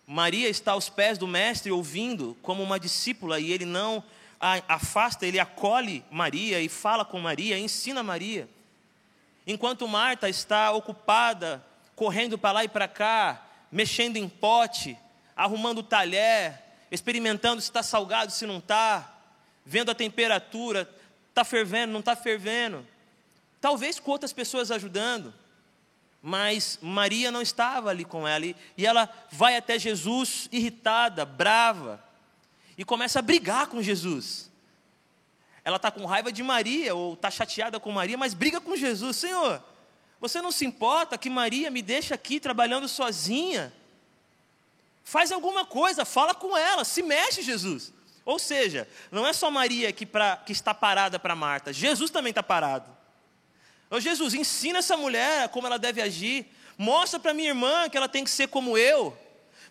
Maria 0.05 0.49
está 0.49 0.73
aos 0.73 0.89
pés 0.89 1.17
do 1.17 1.25
Mestre 1.25 1.71
ouvindo 1.71 2.37
como 2.41 2.61
uma 2.61 2.79
discípula 2.79 3.39
e 3.39 3.51
ele 3.51 3.65
não 3.65 4.03
a 4.39 4.61
afasta, 4.75 5.25
ele 5.25 5.39
acolhe 5.39 6.03
Maria 6.11 6.61
e 6.61 6.69
fala 6.69 7.03
com 7.03 7.19
Maria, 7.19 7.57
ensina 7.57 8.03
Maria. 8.03 8.47
Enquanto 9.47 9.87
Marta 9.87 10.29
está 10.29 10.71
ocupada, 10.71 11.65
correndo 11.95 12.37
para 12.37 12.51
lá 12.51 12.63
e 12.63 12.67
para 12.67 12.87
cá, 12.87 13.45
mexendo 13.71 14.17
em 14.17 14.29
pote, 14.29 14.97
arrumando 15.35 15.81
talher, 15.81 16.61
experimentando 16.91 17.61
se 17.61 17.69
está 17.69 17.81
salgado, 17.81 18.31
se 18.31 18.45
não 18.45 18.57
está, 18.57 19.15
vendo 19.65 19.89
a 19.89 19.95
temperatura, 19.95 20.87
está 21.29 21.43
fervendo, 21.43 21.93
não 21.93 22.01
está 22.01 22.15
fervendo. 22.15 22.85
Talvez 23.59 23.99
com 23.99 24.11
outras 24.11 24.33
pessoas 24.33 24.69
ajudando, 24.69 25.33
mas 26.27 26.77
Maria 26.81 27.31
não 27.31 27.41
estava 27.41 27.89
ali 27.89 28.03
com 28.03 28.27
ela, 28.27 28.45
e 28.45 28.85
ela 28.85 29.09
vai 29.31 29.55
até 29.55 29.79
Jesus 29.79 30.49
irritada, 30.51 31.23
brava, 31.23 32.03
e 32.77 32.83
começa 32.83 33.19
a 33.19 33.21
brigar 33.21 33.67
com 33.67 33.81
Jesus 33.81 34.47
ela 35.67 35.75
está 35.75 35.91
com 35.91 36.05
raiva 36.05 36.31
de 36.31 36.41
Maria, 36.41 36.95
ou 36.95 37.13
está 37.13 37.29
chateada 37.29 37.77
com 37.77 37.91
Maria, 37.91 38.17
mas 38.17 38.33
briga 38.33 38.61
com 38.61 38.73
Jesus. 38.73 39.17
Senhor, 39.17 39.61
você 40.17 40.41
não 40.41 40.49
se 40.49 40.65
importa 40.65 41.17
que 41.17 41.29
Maria 41.29 41.69
me 41.69 41.81
deixe 41.81 42.13
aqui 42.13 42.39
trabalhando 42.39 42.87
sozinha? 42.87 43.73
Faz 45.03 45.29
alguma 45.29 45.65
coisa, 45.65 46.05
fala 46.05 46.33
com 46.33 46.57
ela, 46.57 46.85
se 46.85 47.03
mexe, 47.03 47.41
Jesus. 47.41 47.91
Ou 48.23 48.39
seja, 48.39 48.87
não 49.11 49.27
é 49.27 49.33
só 49.33 49.51
Maria 49.51 49.91
que, 49.91 50.05
pra, 50.05 50.37
que 50.37 50.53
está 50.53 50.73
parada 50.73 51.19
para 51.19 51.35
Marta, 51.35 51.73
Jesus 51.73 52.09
também 52.11 52.29
está 52.29 52.41
parado. 52.41 52.96
Ô 53.89 53.99
Jesus, 53.99 54.33
ensina 54.33 54.79
essa 54.79 54.97
mulher 54.97 55.49
como 55.49 55.67
ela 55.67 55.79
deve 55.79 56.01
agir. 56.01 56.45
Mostra 56.77 57.19
para 57.19 57.33
minha 57.33 57.49
irmã 57.49 57.89
que 57.89 57.97
ela 57.97 58.09
tem 58.09 58.23
que 58.23 58.29
ser 58.29 58.47
como 58.47 58.77
eu. 58.77 59.17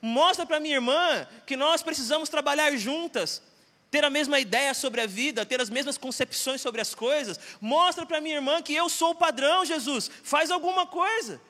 Mostra 0.00 0.44
para 0.44 0.60
minha 0.60 0.74
irmã 0.74 1.26
que 1.46 1.56
nós 1.56 1.82
precisamos 1.82 2.28
trabalhar 2.28 2.74
juntas 2.76 3.42
ter 3.90 4.04
a 4.04 4.10
mesma 4.10 4.38
ideia 4.38 4.74
sobre 4.74 5.00
a 5.00 5.06
vida, 5.06 5.46
ter 5.46 5.60
as 5.60 5.70
mesmas 5.70 5.96
concepções 5.96 6.60
sobre 6.60 6.80
as 6.80 6.94
coisas. 6.94 7.38
Mostra 7.60 8.04
para 8.04 8.20
minha 8.20 8.36
irmã 8.36 8.60
que 8.60 8.74
eu 8.74 8.88
sou 8.88 9.10
o 9.10 9.14
padrão, 9.14 9.64
Jesus. 9.64 10.10
Faz 10.22 10.50
alguma 10.50 10.86
coisa. 10.86 11.40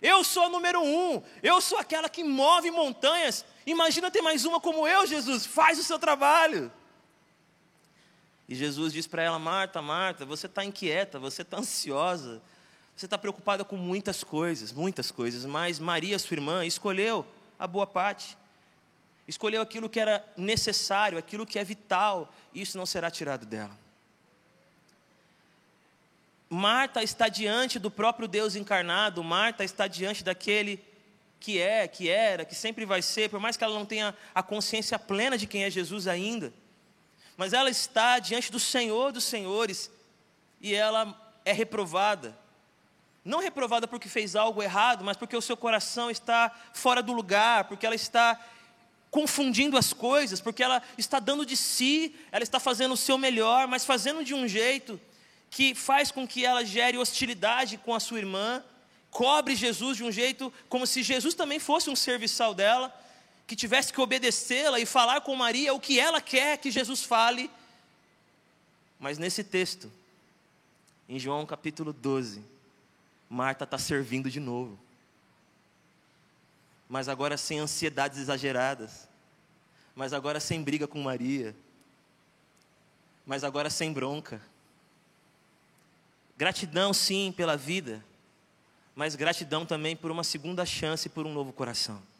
Eu 0.00 0.22
sou 0.22 0.44
a 0.44 0.48
número 0.48 0.82
um. 0.82 1.22
Eu 1.42 1.60
sou 1.60 1.78
aquela 1.78 2.08
que 2.08 2.22
move 2.22 2.70
montanhas. 2.70 3.44
Imagina 3.66 4.10
ter 4.10 4.20
mais 4.20 4.44
uma 4.44 4.60
como 4.60 4.86
eu, 4.86 5.06
Jesus. 5.06 5.46
Faz 5.46 5.78
o 5.78 5.84
seu 5.84 5.98
trabalho. 5.98 6.70
E 8.48 8.54
Jesus 8.54 8.92
diz 8.92 9.06
para 9.06 9.22
ela: 9.22 9.38
Marta, 9.38 9.80
Marta, 9.80 10.24
você 10.24 10.46
está 10.46 10.64
inquieta, 10.64 11.18
você 11.18 11.42
está 11.42 11.58
ansiosa, 11.58 12.42
você 12.96 13.06
está 13.06 13.16
preocupada 13.16 13.64
com 13.64 13.76
muitas 13.76 14.22
coisas, 14.22 14.72
muitas 14.72 15.10
coisas, 15.10 15.44
mas 15.44 15.78
Maria, 15.78 16.18
sua 16.18 16.34
irmã, 16.34 16.64
escolheu 16.64 17.26
a 17.58 17.66
boa 17.66 17.86
parte 17.86 18.36
escolheu 19.26 19.62
aquilo 19.62 19.88
que 19.88 20.00
era 20.00 20.24
necessário, 20.36 21.18
aquilo 21.18 21.46
que 21.46 21.58
é 21.58 21.64
vital, 21.64 22.32
e 22.52 22.62
isso 22.62 22.76
não 22.76 22.86
será 22.86 23.10
tirado 23.10 23.46
dela. 23.46 23.76
Marta 26.48 27.02
está 27.02 27.28
diante 27.28 27.78
do 27.78 27.90
próprio 27.90 28.28
Deus 28.28 28.56
encarnado, 28.56 29.24
Marta 29.24 29.64
está 29.64 29.86
diante 29.86 30.22
daquele 30.22 30.82
que 31.40 31.58
é, 31.58 31.88
que 31.88 32.08
era, 32.08 32.44
que 32.44 32.54
sempre 32.54 32.84
vai 32.84 33.00
ser, 33.00 33.30
por 33.30 33.40
mais 33.40 33.56
que 33.56 33.64
ela 33.64 33.74
não 33.74 33.86
tenha 33.86 34.14
a 34.34 34.42
consciência 34.42 34.98
plena 34.98 35.38
de 35.38 35.46
quem 35.46 35.64
é 35.64 35.70
Jesus 35.70 36.06
ainda, 36.06 36.52
mas 37.36 37.52
ela 37.52 37.70
está 37.70 38.18
diante 38.18 38.52
do 38.52 38.60
Senhor 38.60 39.12
dos 39.12 39.24
Senhores 39.24 39.90
e 40.60 40.74
ela 40.74 41.18
é 41.44 41.52
reprovada. 41.52 42.36
Não 43.24 43.38
reprovada 43.38 43.86
porque 43.86 44.08
fez 44.08 44.34
algo 44.34 44.62
errado, 44.62 45.04
mas 45.04 45.16
porque 45.16 45.36
o 45.36 45.42
seu 45.42 45.56
coração 45.56 46.10
está 46.10 46.50
fora 46.72 47.02
do 47.02 47.12
lugar, 47.12 47.64
porque 47.64 47.86
ela 47.86 47.94
está 47.94 48.38
confundindo 49.10 49.76
as 49.76 49.92
coisas, 49.92 50.40
porque 50.40 50.62
ela 50.62 50.82
está 50.96 51.20
dando 51.20 51.44
de 51.44 51.56
si, 51.56 52.14
ela 52.32 52.42
está 52.42 52.58
fazendo 52.58 52.94
o 52.94 52.96
seu 52.96 53.18
melhor, 53.18 53.68
mas 53.68 53.84
fazendo 53.84 54.24
de 54.24 54.34
um 54.34 54.48
jeito 54.48 55.00
que 55.50 55.74
faz 55.74 56.10
com 56.10 56.26
que 56.26 56.44
ela 56.44 56.64
gere 56.64 56.96
hostilidade 56.96 57.76
com 57.76 57.94
a 57.94 58.00
sua 58.00 58.18
irmã, 58.18 58.64
cobre 59.10 59.54
Jesus 59.54 59.98
de 59.98 60.04
um 60.04 60.10
jeito 60.10 60.50
como 60.68 60.86
se 60.86 61.02
Jesus 61.02 61.34
também 61.34 61.58
fosse 61.58 61.90
um 61.90 61.94
serviçal 61.94 62.54
dela, 62.54 62.92
que 63.52 63.56
tivesse 63.56 63.92
que 63.92 64.00
obedecê-la 64.00 64.80
e 64.80 64.86
falar 64.86 65.20
com 65.20 65.36
Maria 65.36 65.74
o 65.74 65.78
que 65.78 66.00
ela 66.00 66.22
quer 66.22 66.56
que 66.56 66.70
Jesus 66.70 67.04
fale. 67.04 67.50
Mas 68.98 69.18
nesse 69.18 69.44
texto, 69.44 69.92
em 71.06 71.18
João 71.18 71.44
capítulo 71.44 71.92
12, 71.92 72.42
Marta 73.28 73.64
está 73.64 73.76
servindo 73.76 74.30
de 74.30 74.40
novo 74.40 74.78
mas 76.92 77.08
agora 77.08 77.38
sem 77.38 77.58
ansiedades 77.58 78.18
exageradas, 78.18 79.08
mas 79.94 80.12
agora 80.12 80.38
sem 80.38 80.62
briga 80.62 80.86
com 80.86 81.00
Maria, 81.00 81.56
mas 83.24 83.42
agora 83.42 83.70
sem 83.70 83.90
bronca. 83.90 84.42
Gratidão, 86.36 86.92
sim, 86.92 87.32
pela 87.34 87.56
vida, 87.56 88.04
mas 88.94 89.14
gratidão 89.14 89.64
também 89.64 89.96
por 89.96 90.10
uma 90.10 90.22
segunda 90.22 90.66
chance 90.66 91.08
e 91.08 91.10
por 91.10 91.24
um 91.24 91.32
novo 91.32 91.50
coração. 91.50 92.11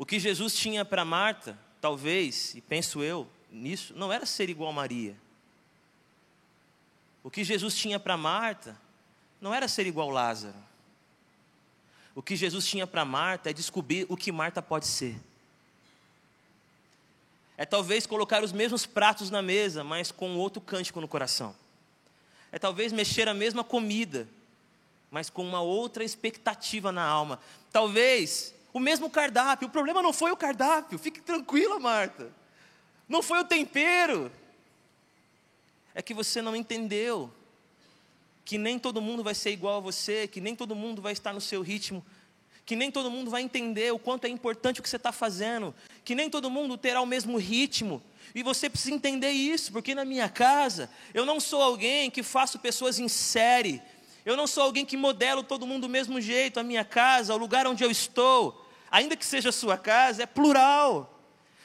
O 0.00 0.06
que 0.06 0.18
Jesus 0.18 0.54
tinha 0.54 0.82
para 0.82 1.04
Marta, 1.04 1.58
talvez, 1.78 2.54
e 2.54 2.62
penso 2.62 3.02
eu 3.02 3.28
nisso, 3.52 3.92
não 3.94 4.10
era 4.10 4.24
ser 4.24 4.48
igual 4.48 4.70
a 4.70 4.72
Maria. 4.72 5.14
O 7.22 7.30
que 7.30 7.44
Jesus 7.44 7.76
tinha 7.76 8.00
para 8.00 8.16
Marta 8.16 8.80
não 9.42 9.52
era 9.52 9.68
ser 9.68 9.86
igual 9.86 10.08
a 10.08 10.12
Lázaro. 10.14 10.56
O 12.14 12.22
que 12.22 12.34
Jesus 12.34 12.66
tinha 12.66 12.86
para 12.86 13.04
Marta 13.04 13.50
é 13.50 13.52
descobrir 13.52 14.06
o 14.08 14.16
que 14.16 14.32
Marta 14.32 14.62
pode 14.62 14.86
ser. 14.86 15.20
É 17.58 17.66
talvez 17.66 18.06
colocar 18.06 18.42
os 18.42 18.52
mesmos 18.52 18.86
pratos 18.86 19.28
na 19.30 19.42
mesa, 19.42 19.84
mas 19.84 20.10
com 20.10 20.34
outro 20.38 20.62
cântico 20.62 20.98
no 21.02 21.08
coração. 21.08 21.54
É 22.50 22.58
talvez 22.58 22.90
mexer 22.90 23.28
a 23.28 23.34
mesma 23.34 23.62
comida, 23.62 24.26
mas 25.10 25.28
com 25.28 25.46
uma 25.46 25.60
outra 25.60 26.02
expectativa 26.02 26.90
na 26.90 27.04
alma. 27.04 27.38
Talvez 27.70 28.54
o 28.72 28.80
mesmo 28.80 29.10
cardápio. 29.10 29.68
O 29.68 29.70
problema 29.70 30.02
não 30.02 30.12
foi 30.12 30.30
o 30.30 30.36
cardápio, 30.36 30.98
fique 30.98 31.20
tranquila, 31.20 31.78
Marta. 31.78 32.30
não 33.08 33.22
foi 33.22 33.40
o 33.40 33.44
tempero. 33.44 34.30
É 35.94 36.00
que 36.00 36.14
você 36.14 36.40
não 36.40 36.54
entendeu 36.54 37.32
que 38.44 38.56
nem 38.58 38.78
todo 38.78 39.00
mundo 39.00 39.22
vai 39.22 39.34
ser 39.34 39.50
igual 39.50 39.76
a 39.76 39.80
você, 39.80 40.26
que 40.26 40.40
nem 40.40 40.56
todo 40.56 40.74
mundo 40.74 41.02
vai 41.02 41.12
estar 41.12 41.32
no 41.32 41.40
seu 41.40 41.62
ritmo, 41.62 42.04
que 42.64 42.76
nem 42.76 42.90
todo 42.90 43.10
mundo 43.10 43.30
vai 43.30 43.42
entender 43.42 43.92
o 43.92 43.98
quanto 43.98 44.24
é 44.24 44.28
importante 44.28 44.80
o 44.80 44.82
que 44.82 44.88
você 44.88 44.96
está 44.96 45.12
fazendo, 45.12 45.74
que 46.04 46.14
nem 46.14 46.30
todo 46.30 46.50
mundo 46.50 46.76
terá 46.76 47.00
o 47.00 47.06
mesmo 47.06 47.36
ritmo. 47.36 48.02
E 48.34 48.42
você 48.42 48.70
precisa 48.70 48.94
entender 48.94 49.30
isso, 49.30 49.72
porque 49.72 49.94
na 49.94 50.04
minha 50.04 50.28
casa 50.28 50.90
eu 51.12 51.26
não 51.26 51.40
sou 51.40 51.62
alguém 51.62 52.10
que 52.10 52.22
faço 52.22 52.58
pessoas 52.58 52.98
em 52.98 53.08
série, 53.08 53.82
eu 54.24 54.36
não 54.36 54.46
sou 54.46 54.64
alguém 54.64 54.84
que 54.84 54.96
modelo 54.96 55.42
todo 55.42 55.66
mundo 55.66 55.82
do 55.82 55.88
mesmo 55.88 56.20
jeito. 56.20 56.60
A 56.60 56.62
minha 56.62 56.84
casa, 56.84 57.34
o 57.34 57.38
lugar 57.38 57.66
onde 57.66 57.82
eu 57.82 57.90
estou, 57.90 58.66
ainda 58.90 59.16
que 59.16 59.24
seja 59.24 59.48
a 59.48 59.52
sua 59.52 59.78
casa, 59.78 60.22
é 60.22 60.26
plural. 60.26 61.18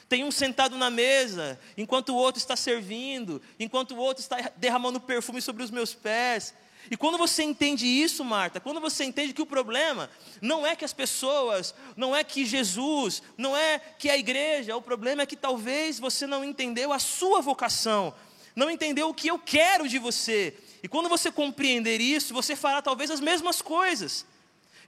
Tem 0.08 0.22
um 0.22 0.30
sentado 0.30 0.76
na 0.78 0.88
mesa, 0.88 1.58
enquanto 1.76 2.10
o 2.10 2.14
outro 2.14 2.38
está 2.38 2.54
servindo, 2.54 3.42
enquanto 3.58 3.92
o 3.92 3.98
outro 3.98 4.22
está 4.22 4.52
derramando 4.56 5.00
perfume 5.00 5.42
sobre 5.42 5.64
os 5.64 5.70
meus 5.70 5.94
pés. 5.94 6.54
E 6.90 6.96
quando 6.96 7.18
você 7.18 7.42
entende 7.42 7.84
isso, 7.84 8.24
Marta, 8.24 8.60
quando 8.60 8.80
você 8.80 9.04
entende 9.04 9.32
que 9.32 9.42
o 9.42 9.46
problema 9.46 10.08
não 10.40 10.64
é 10.64 10.76
que 10.76 10.84
as 10.84 10.92
pessoas, 10.92 11.74
não 11.96 12.14
é 12.14 12.22
que 12.22 12.44
Jesus, 12.44 13.22
não 13.36 13.56
é 13.56 13.80
que 13.80 14.08
a 14.08 14.16
igreja, 14.16 14.76
o 14.76 14.82
problema 14.82 15.22
é 15.22 15.26
que 15.26 15.36
talvez 15.36 15.98
você 15.98 16.26
não 16.26 16.44
entendeu 16.44 16.92
a 16.92 17.00
sua 17.00 17.40
vocação, 17.40 18.14
não 18.54 18.70
entendeu 18.70 19.08
o 19.08 19.14
que 19.14 19.26
eu 19.26 19.38
quero 19.38 19.88
de 19.88 19.98
você. 19.98 20.56
E 20.82 20.88
quando 20.88 21.08
você 21.08 21.30
compreender 21.30 22.00
isso, 22.00 22.32
você 22.32 22.54
fará 22.54 22.80
talvez 22.82 23.10
as 23.10 23.20
mesmas 23.20 23.62
coisas. 23.62 24.26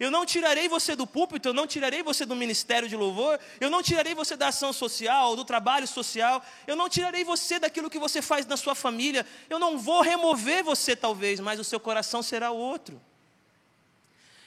Eu 0.01 0.13
não 0.13 0.25
tirarei 0.25 0.69
você 0.69 0.95
do 0.95 1.07
púlpito, 1.07 1.49
eu 1.49 1.53
não 1.53 1.67
tirarei 1.67 2.05
você 2.05 2.25
do 2.25 2.37
ministério 2.37 2.89
de 2.89 2.97
louvor, 2.97 3.39
eu 3.61 3.69
não 3.69 3.83
tirarei 3.83 4.15
você 4.15 4.37
da 4.37 4.49
ação 4.49 4.73
social, 4.73 5.35
do 5.35 5.45
trabalho 5.45 5.89
social, 5.89 6.45
eu 6.69 6.77
não 6.77 6.89
tirarei 6.89 7.25
você 7.25 7.59
daquilo 7.59 7.91
que 7.91 7.99
você 7.99 8.23
faz 8.23 8.47
na 8.47 8.57
sua 8.57 8.77
família, 8.77 9.27
eu 9.51 9.59
não 9.59 9.77
vou 9.77 10.01
remover 10.01 10.63
você 10.63 10.95
talvez, 10.95 11.41
mas 11.41 11.59
o 11.59 11.65
seu 11.65 11.81
coração 11.81 12.23
será 12.23 12.53
outro. 12.53 13.01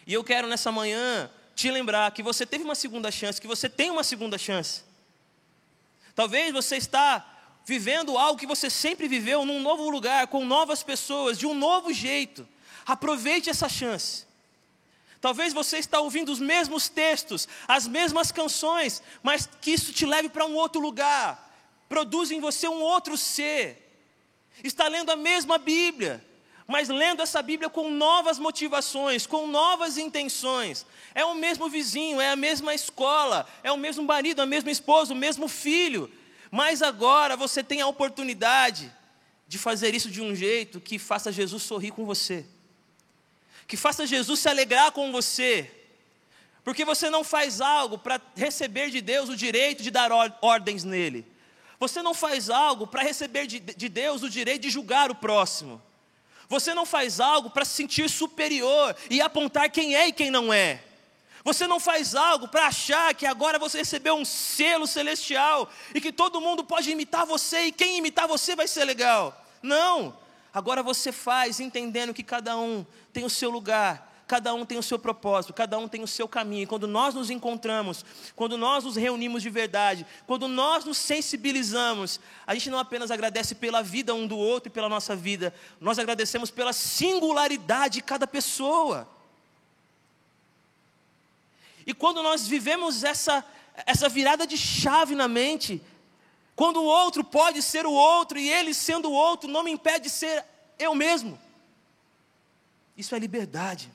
E 0.08 0.14
eu 0.14 0.24
quero 0.24 0.48
nessa 0.48 0.72
manhã 0.72 1.30
te 1.54 1.70
lembrar 1.70 2.10
que 2.12 2.24
você 2.24 2.46
teve 2.46 2.64
uma 2.64 2.76
segunda 2.76 3.12
chance, 3.12 3.42
que 3.42 3.48
você 3.48 3.68
tem 3.68 3.92
uma 3.92 4.06
segunda 4.06 4.38
chance. 4.38 4.84
Talvez 6.16 6.54
você 6.54 6.78
está 6.78 7.31
vivendo 7.66 8.18
algo 8.18 8.40
que 8.40 8.48
você 8.48 8.70
sempre 8.70 9.08
viveu 9.08 9.46
num 9.46 9.62
novo 9.62 9.90
lugar, 9.90 10.28
com 10.28 10.46
novas 10.46 10.84
pessoas, 10.84 11.38
de 11.38 11.46
um 11.46 11.54
novo 11.54 11.94
jeito. 11.94 12.48
Aproveite 12.86 13.50
essa 13.50 13.70
chance. 13.70 14.26
Talvez 15.20 15.54
você 15.54 15.78
está 15.78 16.00
ouvindo 16.00 16.32
os 16.32 16.40
mesmos 16.40 16.90
textos, 16.90 17.48
as 17.68 17.88
mesmas 17.88 18.32
canções, 18.32 19.04
mas 19.22 19.48
que 19.62 19.72
isso 19.72 19.94
te 19.94 20.06
leve 20.06 20.30
para 20.30 20.46
um 20.46 20.56
outro 20.56 20.82
lugar. 20.82 21.50
Produz 21.88 22.32
em 22.32 22.40
você 22.40 22.68
um 22.68 22.82
outro 22.82 23.16
ser. 23.16 23.78
Está 24.64 24.88
lendo 24.88 25.12
a 25.12 25.16
mesma 25.16 25.60
Bíblia, 25.60 26.26
mas 26.68 26.90
lendo 26.90 27.22
essa 27.22 27.42
Bíblia 27.42 27.70
com 27.70 27.92
novas 27.92 28.40
motivações, 28.40 29.28
com 29.28 29.46
novas 29.46 29.98
intenções. 29.98 30.86
É 31.14 31.24
o 31.24 31.36
mesmo 31.36 31.70
vizinho, 31.70 32.20
é 32.20 32.32
a 32.32 32.36
mesma 32.36 32.74
escola, 32.74 33.48
é 33.62 33.72
o 33.72 33.78
mesmo 33.78 34.04
marido, 34.04 34.42
a 34.42 34.46
mesma 34.46 34.72
esposa, 34.72 35.14
o 35.14 35.18
mesmo 35.18 35.48
filho. 35.48 36.12
Mas 36.52 36.82
agora 36.82 37.38
você 37.38 37.64
tem 37.64 37.80
a 37.80 37.88
oportunidade 37.88 38.92
de 39.48 39.58
fazer 39.58 39.96
isso 39.96 40.12
de 40.12 40.22
um 40.22 40.36
jeito 40.36 40.82
que 40.82 41.00
faça 41.00 41.32
Jesus 41.32 41.64
sorrir 41.64 41.92
com 41.92 42.06
você. 42.06 42.46
Que 43.66 43.78
faça 43.78 44.06
Jesus 44.06 44.42
se 44.42 44.50
alegrar 44.50 44.92
com 44.92 45.14
você, 45.14 45.72
porque 46.62 46.84
você 46.84 47.10
não 47.10 47.24
faz 47.24 47.62
algo 47.62 47.98
para 47.98 48.20
receber 48.36 48.90
de 48.90 49.00
Deus 49.00 49.30
o 49.30 49.36
direito 49.36 49.82
de 49.82 49.90
dar 49.90 50.12
ordens 50.42 50.84
nele, 50.84 51.26
você 51.80 52.04
não 52.04 52.14
faz 52.14 52.50
algo 52.50 52.86
para 52.86 53.02
receber 53.02 53.48
de, 53.48 53.60
de 53.60 53.90
Deus 53.90 54.22
o 54.24 54.30
direito 54.30 54.64
de 54.64 54.70
julgar 54.70 55.10
o 55.10 55.16
próximo, 55.16 55.82
você 56.50 56.74
não 56.74 56.86
faz 56.86 57.22
algo 57.22 57.50
para 57.50 57.64
se 57.64 57.76
sentir 57.76 58.10
superior 58.10 58.94
e 59.10 59.22
apontar 59.22 59.70
quem 59.70 59.96
é 59.96 60.10
e 60.10 60.14
quem 60.14 60.30
não 60.30 60.54
é. 60.54 60.84
Você 61.44 61.66
não 61.66 61.80
faz 61.80 62.14
algo 62.16 62.48
para 62.48 62.68
achar 62.68 63.14
que 63.16 63.26
agora 63.26 63.58
você 63.58 63.80
recebeu 63.80 64.16
um 64.16 64.26
selo 64.26 64.86
celestial 64.86 65.70
e 65.94 66.00
que 66.00 66.12
todo 66.12 66.42
mundo 66.42 66.64
pode 66.64 66.92
imitar 66.92 67.26
você 67.26 67.66
e 67.66 67.72
quem 67.72 67.98
imitar 67.98 68.28
você 68.28 68.56
vai 68.56 68.68
ser 68.68 68.86
legal. 68.86 69.46
Não. 69.62 70.16
Agora 70.54 70.84
você 70.84 71.12
faz 71.12 71.60
entendendo 71.60 72.14
que 72.14 72.24
cada 72.24 72.58
um 72.58 72.86
tem 73.14 73.24
o 73.24 73.30
seu 73.30 73.50
lugar, 73.50 74.24
cada 74.28 74.54
um 74.54 74.66
tem 74.66 74.78
o 74.78 74.84
seu 74.84 75.00
propósito, 75.00 75.54
cada 75.54 75.78
um 75.78 75.88
tem 75.88 76.04
o 76.04 76.08
seu 76.08 76.28
caminho. 76.28 76.68
quando 76.68 76.88
nós 76.88 77.16
nos 77.16 77.30
encontramos, 77.30 78.06
quando 78.36 78.58
nós 78.58 78.84
nos 78.84 78.96
reunimos 78.96 79.42
de 79.42 79.50
verdade, 79.50 80.06
quando 80.28 80.48
nós 80.48 80.86
nos 80.86 80.98
sensibilizamos, 80.98 82.20
a 82.46 82.54
gente 82.54 82.70
não 82.70 82.80
apenas 82.80 83.12
agradece 83.12 83.56
pela 83.56 83.82
vida 83.82 84.14
um 84.14 84.28
do 84.28 84.38
outro 84.38 84.70
e 84.70 84.72
pela 84.72 84.90
nossa 84.90 85.16
vida, 85.16 85.54
nós 85.80 85.98
agradecemos 85.98 86.52
pela 86.52 86.72
singularidade 86.72 87.96
de 87.96 88.02
cada 88.02 88.28
pessoa. 88.28 89.08
E 91.92 91.94
quando 91.94 92.24
nós 92.24 92.48
vivemos 92.48 93.04
essa, 93.04 93.44
essa 93.86 94.08
virada 94.08 94.48
de 94.48 94.58
chave 94.58 95.14
na 95.14 95.28
mente, 95.28 95.82
quando 96.56 96.78
o 96.78 96.86
outro 96.86 97.22
pode 97.22 97.62
ser 97.62 97.86
o 97.86 97.92
outro 97.92 98.40
e 98.40 98.50
ele 98.50 98.74
sendo 98.74 99.10
o 99.10 99.14
outro 99.14 99.50
não 99.50 99.62
me 99.62 99.72
impede 99.72 100.06
de 100.06 100.10
ser 100.10 100.46
eu 100.80 100.96
mesmo. 100.96 101.38
Isso 102.96 103.14
é 103.14 103.20
liberdade. 103.20 103.92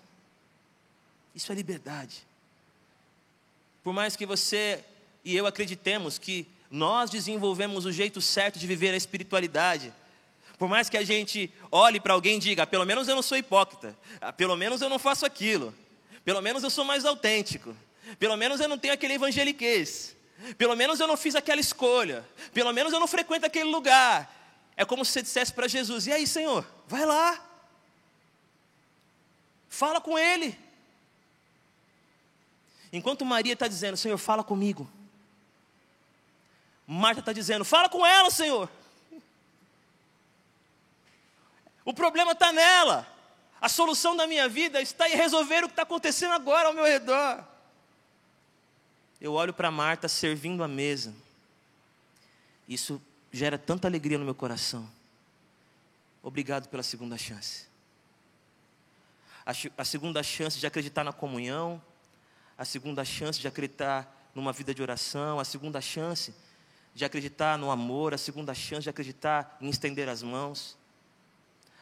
Isso 1.35 1.50
é 1.50 1.54
liberdade. 1.54 2.26
Por 3.82 3.94
mais 3.94 4.14
que 4.14 4.26
você 4.26 4.85
e 5.24 5.35
eu 5.35 5.46
acreditemos 5.46 6.18
que 6.18 6.46
nós 6.70 7.09
desenvolvemos 7.09 7.87
o 7.87 7.92
jeito 7.92 8.20
certo 8.20 8.59
de 8.59 8.66
viver 8.66 8.92
a 8.92 8.96
espiritualidade, 8.98 9.90
por 10.59 10.68
mais 10.68 10.90
que 10.90 10.98
a 10.98 11.04
gente 11.04 11.50
olhe 11.72 11.98
para 11.98 12.12
alguém 12.12 12.37
e 12.37 12.40
diga, 12.40 12.64
ah, 12.64 12.66
pelo 12.66 12.85
menos 12.85 13.09
eu 13.09 13.14
não 13.14 13.22
sou 13.22 13.38
hipócrita, 13.38 13.96
ah, 14.20 14.35
pelo 14.35 14.54
menos 14.54 14.82
eu 14.82 14.90
não 14.90 14.98
faço 14.98 15.24
aquilo, 15.24 15.72
pelo 16.26 16.42
menos 16.42 16.62
eu 16.62 16.68
sou 16.68 16.85
mais 16.85 17.06
autêntico, 17.06 17.74
pelo 18.18 18.36
menos 18.36 18.60
eu 18.60 18.68
não 18.68 18.78
tenho 18.78 18.94
aquele 18.94 19.14
evangeliquez, 19.14 20.16
pelo 20.56 20.76
menos 20.76 21.00
eu 21.00 21.06
não 21.06 21.16
fiz 21.16 21.34
aquela 21.34 21.60
escolha. 21.60 22.24
Pelo 22.52 22.72
menos 22.72 22.92
eu 22.92 23.00
não 23.00 23.06
frequento 23.06 23.46
aquele 23.46 23.70
lugar. 23.70 24.32
É 24.76 24.84
como 24.84 25.04
se 25.04 25.12
você 25.12 25.22
dissesse 25.22 25.52
para 25.52 25.66
Jesus: 25.66 26.06
E 26.06 26.12
aí, 26.12 26.26
Senhor, 26.26 26.64
vai 26.86 27.04
lá. 27.04 27.42
Fala 29.68 30.00
com 30.00 30.18
Ele. 30.18 30.56
Enquanto 32.92 33.24
Maria 33.24 33.54
está 33.54 33.66
dizendo: 33.66 33.96
Senhor, 33.96 34.18
fala 34.18 34.44
comigo. 34.44 34.88
Marta 36.86 37.20
está 37.20 37.32
dizendo: 37.32 37.64
Fala 37.64 37.88
com 37.88 38.06
ela, 38.06 38.30
Senhor. 38.30 38.70
O 41.84 41.94
problema 41.94 42.32
está 42.32 42.52
nela. 42.52 43.06
A 43.60 43.68
solução 43.68 44.14
da 44.14 44.26
minha 44.26 44.48
vida 44.48 44.82
está 44.82 45.08
em 45.08 45.16
resolver 45.16 45.64
o 45.64 45.68
que 45.68 45.72
está 45.72 45.82
acontecendo 45.82 46.32
agora 46.32 46.68
ao 46.68 46.74
meu 46.74 46.84
redor 46.84 47.55
eu 49.20 49.33
olho 49.33 49.52
para 49.52 49.70
Marta 49.70 50.09
servindo 50.09 50.62
a 50.62 50.68
mesa. 50.68 51.14
Isso 52.68 53.00
gera 53.33 53.59
tanta 53.59 53.88
alegria 53.88 54.18
no 54.18 54.24
meu 54.24 54.35
coração. 54.35 54.88
Obrigado 56.22 56.68
pela 56.68 56.83
segunda 56.83 57.16
chance. 57.16 57.66
A, 59.44 59.52
a 59.79 59.85
segunda 59.85 60.22
chance 60.22 60.59
de 60.59 60.66
acreditar 60.66 61.05
na 61.05 61.12
comunhão, 61.12 61.81
a 62.59 62.64
segunda 62.64 63.05
chance 63.05 63.38
de 63.38 63.46
acreditar 63.46 64.31
numa 64.35 64.52
vida 64.52 64.74
de 64.74 64.83
oração, 64.83 65.38
a 65.38 65.44
segunda 65.44 65.81
chance 65.81 66.35
de 66.94 67.05
acreditar 67.05 67.59
no 67.59 67.70
amor, 67.70 68.12
a 68.12 68.18
segunda 68.18 68.55
chance 68.55 68.83
de 68.83 68.90
acreditar 68.90 69.57
em 69.61 69.68
estender 69.68 70.09
as 70.09 70.22
mãos, 70.22 70.76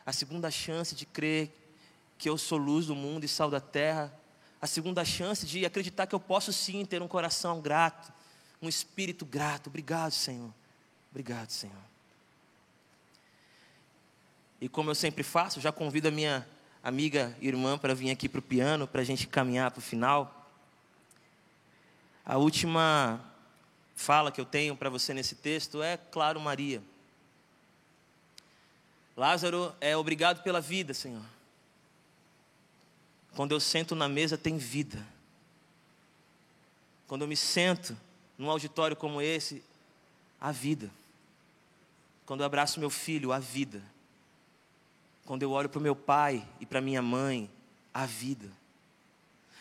a 0.05 0.13
segunda 0.13 0.51
chance 0.51 0.95
de 0.95 1.07
crer 1.07 1.51
que 2.19 2.29
eu 2.29 2.37
sou 2.37 2.59
luz 2.59 2.87
do 2.87 2.95
mundo 2.95 3.25
e 3.25 3.29
sal 3.29 3.51
da 3.51 3.61
terra, 3.61 4.13
a 4.65 4.67
segunda 4.67 5.05
chance 5.05 5.45
de 5.45 5.67
acreditar 5.67 6.07
que 6.07 6.15
eu 6.15 6.19
posso 6.19 6.51
sim 6.51 6.87
ter 6.87 7.03
um 7.03 7.07
coração 7.07 7.61
grato, 7.61 8.11
um 8.63 8.67
espírito 8.67 9.27
grato. 9.27 9.67
Obrigado, 9.67 10.13
Senhor. 10.13 10.51
Obrigado, 11.11 11.51
Senhor. 11.51 11.77
E 14.59 14.67
como 14.67 14.89
eu 14.89 14.95
sempre 14.95 15.23
faço, 15.23 15.61
já 15.61 15.71
convido 15.71 16.09
a 16.09 16.11
minha 16.11 16.49
amiga 16.83 17.37
irmã 17.43 17.77
para 17.77 17.95
vir 17.95 18.11
aqui 18.11 18.27
para 18.27 18.39
o 18.39 18.43
piano, 18.43 18.89
para 18.89 19.03
a 19.03 19.05
gente 19.05 19.27
caminhar 19.27 19.71
para 19.71 19.81
o 19.81 19.83
final. 19.83 20.51
A 22.25 22.39
última 22.39 23.23
fala 23.95 24.33
que 24.33 24.41
eu 24.41 24.47
tenho 24.47 24.75
para 24.75 24.89
você 24.89 25.13
nesse 25.13 25.35
texto 25.35 25.83
é, 25.83 25.99
claro, 25.99 26.41
Maria. 26.41 26.83
Lázaro 29.15 29.77
é 29.79 29.95
obrigado 29.95 30.43
pela 30.43 30.63
vida, 30.63 30.95
Senhor. 30.95 31.34
Quando 33.35 33.53
eu 33.53 33.61
sento 33.61 33.95
na 33.95 34.09
mesa, 34.09 34.39
tem 34.39 34.57
vida. 34.57 35.05
Quando 37.07 37.23
eu 37.23 37.29
me 37.29 37.37
sento 37.37 37.97
num 38.39 38.51
auditório 38.51 38.97
como 38.97 39.21
esse, 39.21 39.63
há 40.41 40.53
vida. 40.53 40.91
Quando 42.27 42.41
eu 42.41 42.47
abraço 42.47 42.81
meu 42.81 42.91
filho, 42.91 43.33
há 43.33 43.39
vida. 43.39 43.83
Quando 45.25 45.43
eu 45.43 45.51
olho 45.51 45.69
para 45.69 45.79
o 45.79 45.83
meu 45.83 45.97
pai 45.97 46.47
e 46.61 46.67
para 46.67 46.81
minha 46.81 47.03
mãe, 47.03 47.51
há 47.93 48.07
vida. 48.07 48.51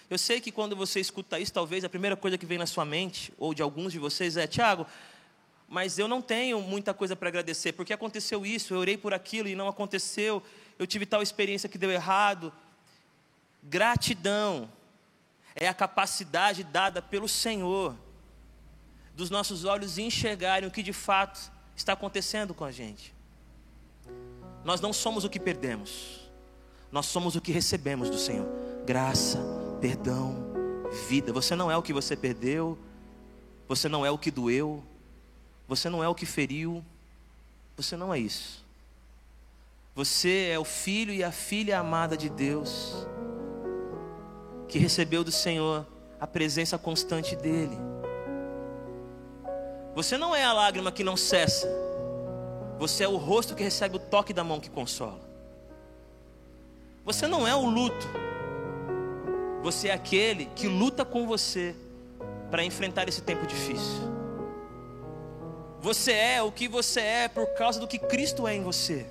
Eu 0.10 0.18
sei 0.18 0.40
que 0.40 0.52
quando 0.52 0.76
você 0.76 1.00
escuta 1.00 1.40
isso, 1.40 1.52
talvez 1.52 1.84
a 1.84 1.90
primeira 1.90 2.16
coisa 2.16 2.38
que 2.38 2.46
vem 2.46 2.58
na 2.58 2.68
sua 2.68 2.86
mente, 2.86 3.34
ou 3.38 3.54
de 3.54 3.62
alguns 3.62 3.92
de 3.92 4.00
vocês, 4.00 4.38
é: 4.38 4.46
Tiago, 4.46 4.86
mas 5.68 5.98
eu 5.98 6.08
não 6.08 6.22
tenho 6.22 6.62
muita 6.62 6.94
coisa 6.94 7.16
para 7.16 7.30
agradecer, 7.30 7.74
porque 7.74 7.94
aconteceu 7.94 8.46
isso, 8.46 8.74
eu 8.74 8.80
orei 8.80 8.98
por 8.98 9.14
aquilo 9.14 9.48
e 9.48 9.56
não 9.56 9.68
aconteceu, 9.68 10.44
eu 10.78 10.86
tive 10.86 11.06
tal 11.06 11.22
experiência 11.22 11.68
que 11.68 11.78
deu 11.78 11.90
errado. 11.90 12.54
Gratidão 13.63 14.69
é 15.56 15.67
a 15.67 15.73
capacidade 15.73 16.63
dada 16.63 17.02
pelo 17.02 17.28
Senhor 17.28 17.95
dos 19.15 19.30
nossos 19.30 19.63
olhos 19.63 19.97
enxergarem 19.97 20.67
o 20.67 20.71
que 20.71 20.84
de 20.84 20.93
fato 20.93 21.52
está 21.76 21.93
acontecendo 21.93 22.54
com 22.54 22.65
a 22.65 22.71
gente. 22.71 23.13
Nós 24.63 24.82
não 24.82 24.93
somos 24.93 25.23
o 25.23 25.30
que 25.30 25.39
perdemos, 25.39 26.30
nós 26.91 27.06
somos 27.06 27.36
o 27.36 27.41
que 27.41 27.52
recebemos 27.52 28.10
do 28.10 28.17
Senhor: 28.17 28.47
graça, 28.86 29.39
perdão, 29.82 30.36
vida. 31.08 31.32
Você 31.34 31.56
não 31.56 31.69
é 31.69 31.78
o 31.78 31.82
que 31.82 31.93
você 31.93 32.15
perdeu, 32.15 32.78
você 33.67 33.88
não 33.88 34.06
é 34.06 34.12
o 34.12 34.17
que 34.17 34.32
doeu, 34.32 34.84
você 35.67 35.89
não 35.89 36.04
é 36.04 36.08
o 36.08 36.15
que 36.15 36.26
feriu, 36.26 36.84
você 37.76 37.95
não 37.95 38.13
é 38.13 38.19
isso. 38.19 38.63
Você 39.95 40.49
é 40.52 40.58
o 40.58 40.65
filho 40.65 41.13
e 41.13 41.23
a 41.23 41.32
filha 41.32 41.80
amada 41.80 42.17
de 42.17 42.30
Deus, 42.30 43.06
que 44.74 44.80
recebeu 44.80 45.24
do 45.24 45.32
Senhor 45.32 45.86
a 46.20 46.26
presença 46.26 46.80
constante 46.80 47.36
dEle. 47.36 47.78
Você 49.94 50.18
não 50.18 50.36
é 50.36 50.44
a 50.44 50.52
lágrima 50.52 50.92
que 50.92 51.04
não 51.04 51.16
cessa, 51.16 51.70
você 52.80 53.04
é 53.04 53.08
o 53.08 53.16
rosto 53.16 53.54
que 53.54 53.62
recebe 53.62 53.98
o 53.98 54.00
toque 54.00 54.34
da 54.34 54.44
mão 54.44 54.60
que 54.60 54.72
consola. 54.72 55.20
Você 57.06 57.28
não 57.28 57.48
é 57.48 57.54
o 57.54 57.64
luto, 57.68 58.08
você 59.62 59.90
é 59.90 59.94
aquele 59.94 60.48
que 60.56 60.68
luta 60.68 61.06
com 61.06 61.28
você 61.28 61.76
para 62.50 62.66
enfrentar 62.66 63.08
esse 63.08 63.22
tempo 63.22 63.46
difícil. 63.46 64.12
Você 65.82 66.14
é 66.14 66.42
o 66.42 66.52
que 66.52 66.68
você 66.68 67.00
é 67.00 67.28
por 67.28 67.46
causa 67.54 67.80
do 67.80 67.88
que 67.88 68.00
Cristo 68.00 68.48
é 68.48 68.56
em 68.56 68.64
você. 68.64 69.06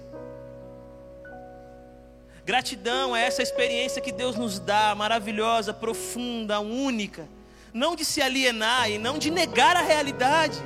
Gratidão 2.44 3.14
é 3.14 3.24
essa 3.24 3.42
experiência 3.42 4.02
que 4.02 4.12
Deus 4.12 4.36
nos 4.36 4.58
dá, 4.58 4.94
maravilhosa, 4.94 5.72
profunda, 5.72 6.60
única, 6.60 7.28
não 7.72 7.94
de 7.94 8.04
se 8.04 8.20
alienar 8.20 8.90
e 8.90 8.98
não 8.98 9.18
de 9.18 9.30
negar 9.30 9.76
a 9.76 9.82
realidade, 9.82 10.58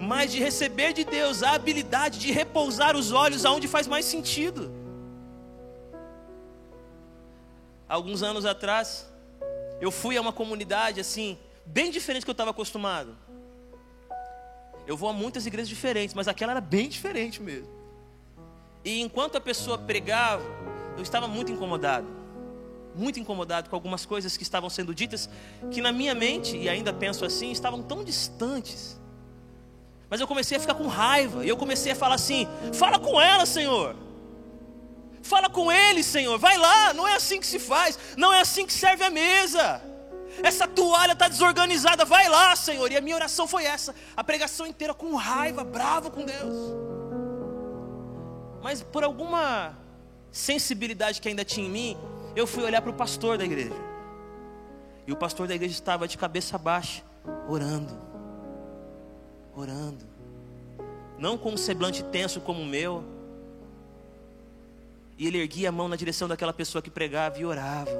mas 0.00 0.32
de 0.32 0.38
receber 0.38 0.92
de 0.92 1.04
Deus 1.04 1.42
a 1.42 1.52
habilidade 1.52 2.18
de 2.18 2.32
repousar 2.32 2.96
os 2.96 3.12
olhos 3.12 3.44
aonde 3.44 3.68
faz 3.68 3.86
mais 3.86 4.04
sentido. 4.06 4.80
alguns 7.90 8.22
anos 8.22 8.46
atrás, 8.46 9.04
eu 9.80 9.90
fui 9.90 10.16
a 10.16 10.20
uma 10.20 10.32
comunidade 10.32 11.00
assim, 11.00 11.36
bem 11.66 11.90
diferente 11.90 12.22
do 12.22 12.26
que 12.26 12.30
eu 12.30 12.32
estava 12.32 12.52
acostumado. 12.52 13.18
Eu 14.86 14.96
vou 14.96 15.08
a 15.08 15.12
muitas 15.12 15.44
igrejas 15.44 15.68
diferentes, 15.68 16.14
mas 16.14 16.28
aquela 16.28 16.52
era 16.52 16.60
bem 16.60 16.88
diferente 16.88 17.42
mesmo. 17.42 17.79
E 18.84 19.00
enquanto 19.00 19.36
a 19.36 19.40
pessoa 19.40 19.76
pregava, 19.76 20.44
eu 20.96 21.02
estava 21.02 21.28
muito 21.28 21.52
incomodado. 21.52 22.06
Muito 22.94 23.20
incomodado 23.20 23.70
com 23.70 23.76
algumas 23.76 24.04
coisas 24.04 24.36
que 24.36 24.42
estavam 24.42 24.68
sendo 24.68 24.94
ditas, 24.94 25.28
que 25.70 25.80
na 25.80 25.92
minha 25.92 26.14
mente, 26.14 26.56
e 26.56 26.68
ainda 26.68 26.92
penso 26.92 27.24
assim, 27.24 27.50
estavam 27.50 27.82
tão 27.82 28.02
distantes. 28.02 28.98
Mas 30.08 30.20
eu 30.20 30.26
comecei 30.26 30.56
a 30.56 30.60
ficar 30.60 30.74
com 30.74 30.88
raiva, 30.88 31.44
e 31.44 31.48
eu 31.48 31.56
comecei 31.56 31.92
a 31.92 31.94
falar 31.94 32.16
assim: 32.16 32.48
fala 32.72 32.98
com 32.98 33.20
ela, 33.20 33.46
Senhor. 33.46 33.94
Fala 35.22 35.48
com 35.48 35.70
ele, 35.70 36.02
Senhor. 36.02 36.38
Vai 36.38 36.56
lá, 36.56 36.92
não 36.92 37.06
é 37.06 37.14
assim 37.14 37.38
que 37.38 37.46
se 37.46 37.58
faz, 37.58 37.98
não 38.16 38.32
é 38.32 38.40
assim 38.40 38.66
que 38.66 38.72
serve 38.72 39.04
a 39.04 39.10
mesa. 39.10 39.80
Essa 40.42 40.66
toalha 40.66 41.12
está 41.12 41.28
desorganizada, 41.28 42.04
vai 42.04 42.28
lá, 42.28 42.56
Senhor. 42.56 42.90
E 42.90 42.96
a 42.96 43.00
minha 43.00 43.16
oração 43.16 43.46
foi 43.46 43.64
essa, 43.64 43.94
a 44.16 44.24
pregação 44.24 44.66
inteira 44.66 44.94
com 44.94 45.14
raiva, 45.14 45.62
bravo 45.62 46.10
com 46.10 46.24
Deus. 46.24 46.89
Mas 48.62 48.82
por 48.82 49.04
alguma 49.04 49.76
sensibilidade 50.30 51.20
que 51.20 51.28
ainda 51.28 51.44
tinha 51.44 51.66
em 51.66 51.70
mim, 51.70 51.96
eu 52.36 52.46
fui 52.46 52.62
olhar 52.62 52.80
para 52.82 52.90
o 52.90 52.94
pastor 52.94 53.38
da 53.38 53.44
igreja. 53.44 53.74
E 55.06 55.12
o 55.12 55.16
pastor 55.16 55.48
da 55.48 55.54
igreja 55.54 55.74
estava 55.74 56.06
de 56.06 56.16
cabeça 56.16 56.56
baixa, 56.56 57.02
orando, 57.48 57.92
orando, 59.56 60.04
não 61.18 61.36
com 61.36 61.52
um 61.52 61.56
semblante 61.56 62.04
tenso 62.04 62.40
como 62.40 62.62
o 62.62 62.66
meu 62.66 63.04
e 65.20 65.26
ele 65.26 65.38
erguia 65.38 65.68
a 65.68 65.72
mão 65.72 65.86
na 65.86 65.96
direção 65.96 66.26
daquela 66.26 66.50
pessoa 66.50 66.80
que 66.80 66.88
pregava 66.88 67.38
e 67.38 67.44
orava. 67.44 67.90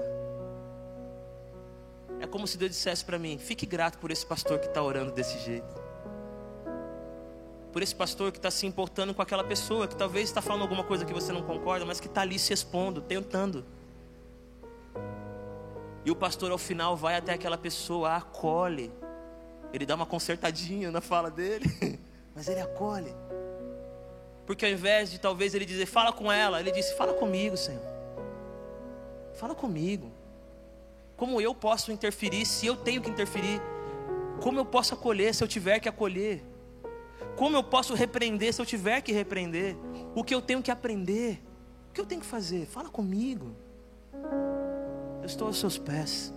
É 2.18 2.26
como 2.26 2.46
se 2.46 2.56
Deus 2.56 2.70
dissesse 2.70 3.04
para 3.04 3.18
mim: 3.18 3.36
fique 3.36 3.66
grato 3.66 3.98
por 3.98 4.10
esse 4.10 4.24
pastor 4.24 4.58
que 4.58 4.66
está 4.66 4.82
orando 4.82 5.12
desse 5.12 5.38
jeito. 5.40 5.79
Por 7.72 7.82
esse 7.82 7.94
pastor 7.94 8.32
que 8.32 8.38
está 8.38 8.50
se 8.50 8.66
importando 8.66 9.14
com 9.14 9.22
aquela 9.22 9.44
pessoa, 9.44 9.86
que 9.86 9.94
talvez 9.94 10.28
está 10.28 10.42
falando 10.42 10.62
alguma 10.62 10.82
coisa 10.82 11.04
que 11.04 11.12
você 11.12 11.32
não 11.32 11.42
concorda, 11.42 11.86
mas 11.86 12.00
que 12.00 12.08
está 12.08 12.22
ali 12.22 12.38
se 12.38 12.52
expondo, 12.52 13.00
tentando. 13.00 13.64
E 16.04 16.10
o 16.10 16.16
pastor 16.16 16.50
ao 16.50 16.58
final 16.58 16.96
vai 16.96 17.16
até 17.16 17.32
aquela 17.32 17.58
pessoa, 17.58 18.10
a 18.10 18.16
acolhe. 18.16 18.92
Ele 19.72 19.86
dá 19.86 19.94
uma 19.94 20.06
consertadinha 20.06 20.90
na 20.90 21.00
fala 21.00 21.30
dele, 21.30 21.66
mas 22.34 22.48
ele 22.48 22.60
acolhe. 22.60 23.14
Porque 24.46 24.64
ao 24.64 24.72
invés 24.72 25.12
de 25.12 25.20
talvez 25.20 25.54
ele 25.54 25.64
dizer, 25.64 25.86
fala 25.86 26.12
com 26.12 26.32
ela, 26.32 26.58
ele 26.58 26.72
disse, 26.72 26.96
fala 26.96 27.14
comigo, 27.14 27.56
Senhor. 27.56 27.84
Fala 29.34 29.54
comigo. 29.54 30.10
Como 31.16 31.40
eu 31.40 31.54
posso 31.54 31.92
interferir 31.92 32.44
se 32.46 32.66
eu 32.66 32.74
tenho 32.74 33.00
que 33.00 33.10
interferir? 33.10 33.60
Como 34.40 34.58
eu 34.58 34.64
posso 34.64 34.94
acolher 34.94 35.34
se 35.34 35.44
eu 35.44 35.46
tiver 35.46 35.78
que 35.78 35.88
acolher? 35.88 36.42
Como 37.40 37.56
eu 37.56 37.62
posso 37.62 37.94
repreender 37.94 38.52
se 38.52 38.60
eu 38.60 38.66
tiver 38.66 39.00
que 39.00 39.12
repreender? 39.12 39.74
O 40.14 40.22
que 40.22 40.34
eu 40.34 40.42
tenho 40.42 40.62
que 40.62 40.70
aprender? 40.70 41.42
O 41.88 41.92
que 41.94 41.98
eu 41.98 42.04
tenho 42.04 42.20
que 42.20 42.26
fazer? 42.26 42.66
Fala 42.66 42.90
comigo. 42.90 43.56
Eu 45.22 45.24
estou 45.24 45.46
aos 45.46 45.58
seus 45.58 45.78
pés. 45.78 46.34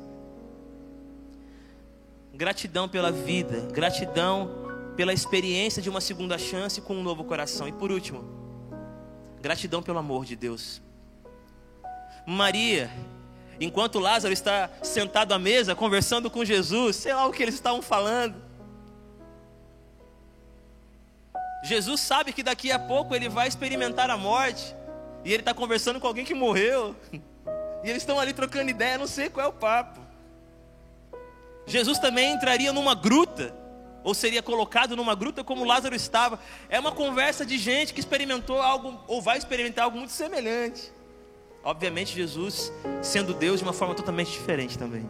Gratidão 2.34 2.88
pela 2.88 3.12
vida, 3.12 3.68
gratidão 3.74 4.50
pela 4.96 5.12
experiência 5.12 5.82
de 5.82 5.90
uma 5.90 6.00
segunda 6.00 6.38
chance 6.38 6.80
com 6.80 6.96
um 6.96 7.04
novo 7.04 7.26
coração. 7.26 7.68
E 7.68 7.74
por 7.74 7.92
último, 7.92 8.24
gratidão 9.42 9.84
pelo 9.84 10.00
amor 10.00 10.24
de 10.24 10.38
Deus. 10.38 10.82
Maria, 12.26 12.90
enquanto 13.60 14.00
Lázaro 14.00 14.34
está 14.34 14.70
sentado 14.82 15.34
à 15.34 15.38
mesa 15.38 15.76
conversando 15.76 16.32
com 16.32 16.46
Jesus, 16.46 16.96
sei 16.96 17.14
lá 17.14 17.26
o 17.26 17.34
que 17.34 17.44
eles 17.44 17.56
estavam 17.56 17.82
falando. 17.82 18.43
Jesus 21.64 22.02
sabe 22.02 22.34
que 22.34 22.44
daqui 22.44 22.72
a 22.72 22.78
pouco 22.78 23.16
ele 23.16 23.30
vai 23.30 23.48
experimentar 23.48 24.10
a 24.10 24.18
morte. 24.18 24.76
E 25.24 25.32
ele 25.32 25.42
está 25.42 25.54
conversando 25.54 26.00
com 26.00 26.08
alguém 26.08 26.26
que 26.26 26.36
morreu. 26.36 26.96
E 27.86 27.90
eles 27.90 28.04
estão 28.04 28.18
ali 28.18 28.32
trocando 28.32 28.70
ideia, 28.70 28.98
não 28.98 29.06
sei 29.06 29.30
qual 29.30 29.46
é 29.46 29.50
o 29.50 29.52
papo. 29.52 30.00
Jesus 31.66 32.00
também 32.00 32.32
entraria 32.32 32.72
numa 32.72 32.96
gruta 32.96 33.54
ou 34.04 34.14
seria 34.14 34.42
colocado 34.42 34.96
numa 34.96 35.16
gruta 35.16 35.44
como 35.44 35.64
Lázaro 35.64 35.96
estava. 35.96 36.40
É 36.70 36.80
uma 36.80 36.92
conversa 36.92 37.46
de 37.46 37.58
gente 37.58 37.94
que 37.94 38.00
experimentou 38.00 38.62
algo, 38.62 39.00
ou 39.08 39.22
vai 39.22 39.38
experimentar 39.38 39.86
algo 39.86 39.98
muito 39.98 40.12
semelhante. 40.12 40.92
Obviamente, 41.64 42.14
Jesus, 42.14 42.72
sendo 43.02 43.34
Deus, 43.34 43.60
de 43.60 43.64
uma 43.64 43.74
forma 43.74 43.96
totalmente 43.96 44.32
diferente 44.32 44.78
também. 44.78 45.10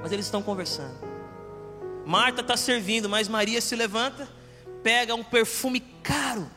Mas 0.00 0.10
eles 0.10 0.24
estão 0.24 0.42
conversando. 0.42 0.96
Marta 2.06 2.40
está 2.40 2.56
servindo, 2.56 3.08
mas 3.08 3.28
Maria 3.28 3.60
se 3.60 3.76
levanta, 3.76 4.26
pega 4.82 5.14
um 5.14 5.24
perfume 5.24 5.80
caro. 6.02 6.50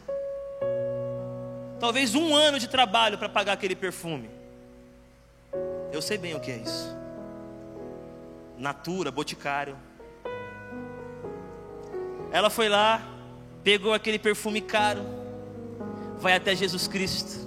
Talvez 1.80 2.16
um 2.16 2.36
ano 2.36 2.60
de 2.60 2.68
trabalho 2.68 3.18
para 3.18 3.30
pagar 3.30 3.54
aquele 3.54 3.76
perfume. 3.76 4.30
Eu 5.92 6.02
sei 6.02 6.18
bem 6.18 6.36
o 6.36 6.40
que 6.40 6.52
é 6.52 6.58
isso. 6.58 6.96
Natura, 8.58 9.12
boticário. 9.12 9.78
Ela 12.32 12.50
foi 12.50 12.68
lá, 12.68 13.02
pegou 13.64 13.94
aquele 13.94 14.20
perfume 14.20 14.62
caro, 14.62 15.02
vai 16.18 16.34
até 16.34 16.56
Jesus 16.56 16.88
Cristo 16.88 17.46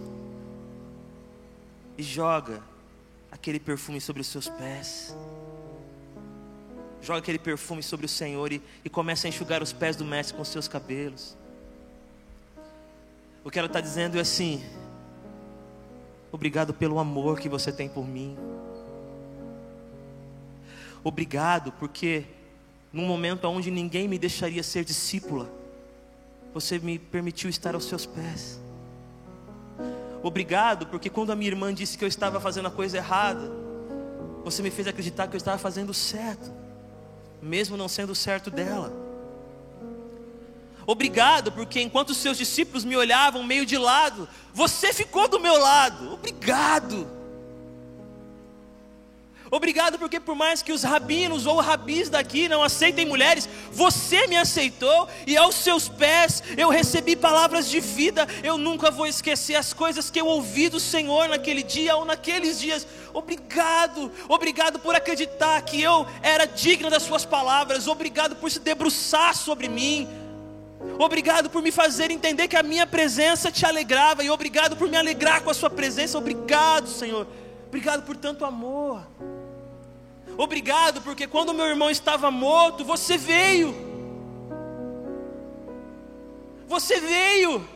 e 1.97 2.03
joga 2.03 2.63
aquele 3.31 3.59
perfume 3.59 4.01
sobre 4.01 4.23
os 4.23 4.29
seus 4.29 4.49
pés. 4.49 5.15
Joga 7.01 7.21
aquele 7.21 7.39
perfume 7.39 7.83
sobre 7.83 8.07
o 8.07 8.09
Senhor 8.09 8.53
e, 8.53 8.63
e 8.85 8.91
começa 8.91 9.27
a 9.27 9.29
enxugar 9.29 9.63
os 9.63 9.73
pés 9.73 9.97
do 9.97 10.05
Mestre 10.05 10.37
com 10.37 10.43
os 10.43 10.49
seus 10.49 10.67
cabelos. 10.67 11.37
O 13.45 13.51
que 13.51 13.59
ela 13.59 13.67
está 13.67 13.81
dizendo 13.81 14.19
é 14.19 14.21
assim: 14.21 14.63
Obrigado 16.31 16.75
pelo 16.75 16.99
amor 16.99 17.41
que 17.41 17.49
você 17.49 17.73
tem 17.73 17.89
por 17.89 18.07
mim. 18.07 18.37
Obrigado 21.03 21.73
porque 21.73 22.25
num 22.93 23.07
momento 23.07 23.47
onde 23.47 23.71
ninguém 23.71 24.09
me 24.09 24.19
deixaria 24.19 24.63
ser 24.63 24.85
discípula, 24.85 25.49
você 26.53 26.79
me 26.79 26.99
permitiu 26.99 27.49
estar 27.49 27.75
aos 27.75 27.85
seus 27.85 28.05
pés. 28.07 28.61
Obrigado, 30.23 30.87
porque 30.87 31.09
quando 31.09 31.31
a 31.31 31.37
minha 31.37 31.51
irmã 31.51 31.73
disse 31.73 31.97
que 31.97 32.05
eu 32.05 32.09
estava 32.09 32.41
fazendo 32.41 32.67
a 32.67 32.71
coisa 32.71 32.97
errada, 32.97 33.51
você 34.45 34.63
me 34.63 34.71
fez 34.71 34.89
acreditar 34.89 35.29
que 35.29 35.37
eu 35.37 35.39
estava 35.39 35.59
fazendo 35.59 35.95
certo, 35.95 36.51
mesmo 37.41 37.77
não 37.77 37.89
sendo 37.89 38.15
certo 38.15 38.51
dela. 38.51 38.93
Obrigado, 40.87 41.53
porque 41.53 41.83
enquanto 41.83 42.11
os 42.11 42.17
seus 42.17 42.39
discípulos 42.39 42.85
me 42.85 42.97
olhavam 42.97 43.43
meio 43.43 43.67
de 43.67 43.77
lado, 43.77 44.27
você 44.55 44.93
ficou 44.93 45.29
do 45.29 45.39
meu 45.39 45.59
lado. 45.59 46.15
Obrigado. 46.15 47.18
Obrigado 49.51 49.99
porque 49.99 50.21
por 50.21 50.35
mais 50.35 50.63
que 50.63 50.73
os 50.73 50.83
rabinos 50.83 51.47
ou 51.47 51.61
rabis 51.61 52.11
daqui 52.11 52.49
não 52.49 52.63
aceitem 52.63 53.07
mulheres, 53.07 53.49
você 53.73 54.27
me 54.27 54.37
aceitou 54.37 55.09
e 55.27 55.37
aos 55.37 55.55
seus 55.55 55.89
pés 55.89 56.43
eu 56.57 56.69
recebi 56.69 57.17
palavras 57.17 57.69
de 57.69 57.81
vida. 57.81 58.27
Eu 58.43 58.59
nunca 58.59 58.91
vou 58.91 59.07
esquecer 59.07 59.55
as 59.55 59.73
coisas 59.73 60.11
que 60.11 60.21
eu 60.21 60.27
ouvi 60.27 60.69
do 60.69 60.79
Senhor 60.79 61.29
naquele 61.29 61.63
dia 61.63 61.97
ou 61.97 62.05
naqueles 62.05 62.61
dias. 62.61 62.87
Obrigado, 63.15 64.13
obrigado 64.29 64.79
por 64.79 64.95
acreditar 64.95 65.61
que 65.63 65.81
eu 65.81 66.07
era 66.23 66.47
digna 66.47 66.91
das 66.91 67.03
suas 67.03 67.25
palavras. 67.25 67.87
Obrigado 67.87 68.37
por 68.37 68.51
se 68.51 68.61
debruçar 68.61 69.35
sobre 69.35 69.69
mim. 69.69 70.07
Obrigado 70.99 71.51
por 71.51 71.63
me 71.63 71.73
fazer 71.73 72.11
entender 72.11 72.49
que 72.49 72.57
a 72.57 72.63
minha 72.63 72.87
presença 72.87 73.51
te 73.51 73.65
alegrava 73.65 74.23
e 74.23 74.31
obrigado 74.31 74.77
por 74.77 74.89
me 74.89 74.97
alegrar 74.97 75.43
com 75.43 75.51
a 75.51 75.55
sua 75.55 75.71
presença. 75.71 76.19
Obrigado, 76.19 76.89
Senhor. 76.89 77.27
Obrigado 77.67 78.03
por 78.05 78.17
tanto 78.17 78.45
amor. 78.45 79.07
Obrigado, 80.39 81.03
porque 81.03 81.27
quando 81.27 81.53
meu 81.53 81.67
irmão 81.67 81.91
estava 81.91 82.31
morto, 82.31 82.85
você 82.85 83.19
veio. 83.19 83.75
Você 86.69 87.01
veio. 87.01 87.69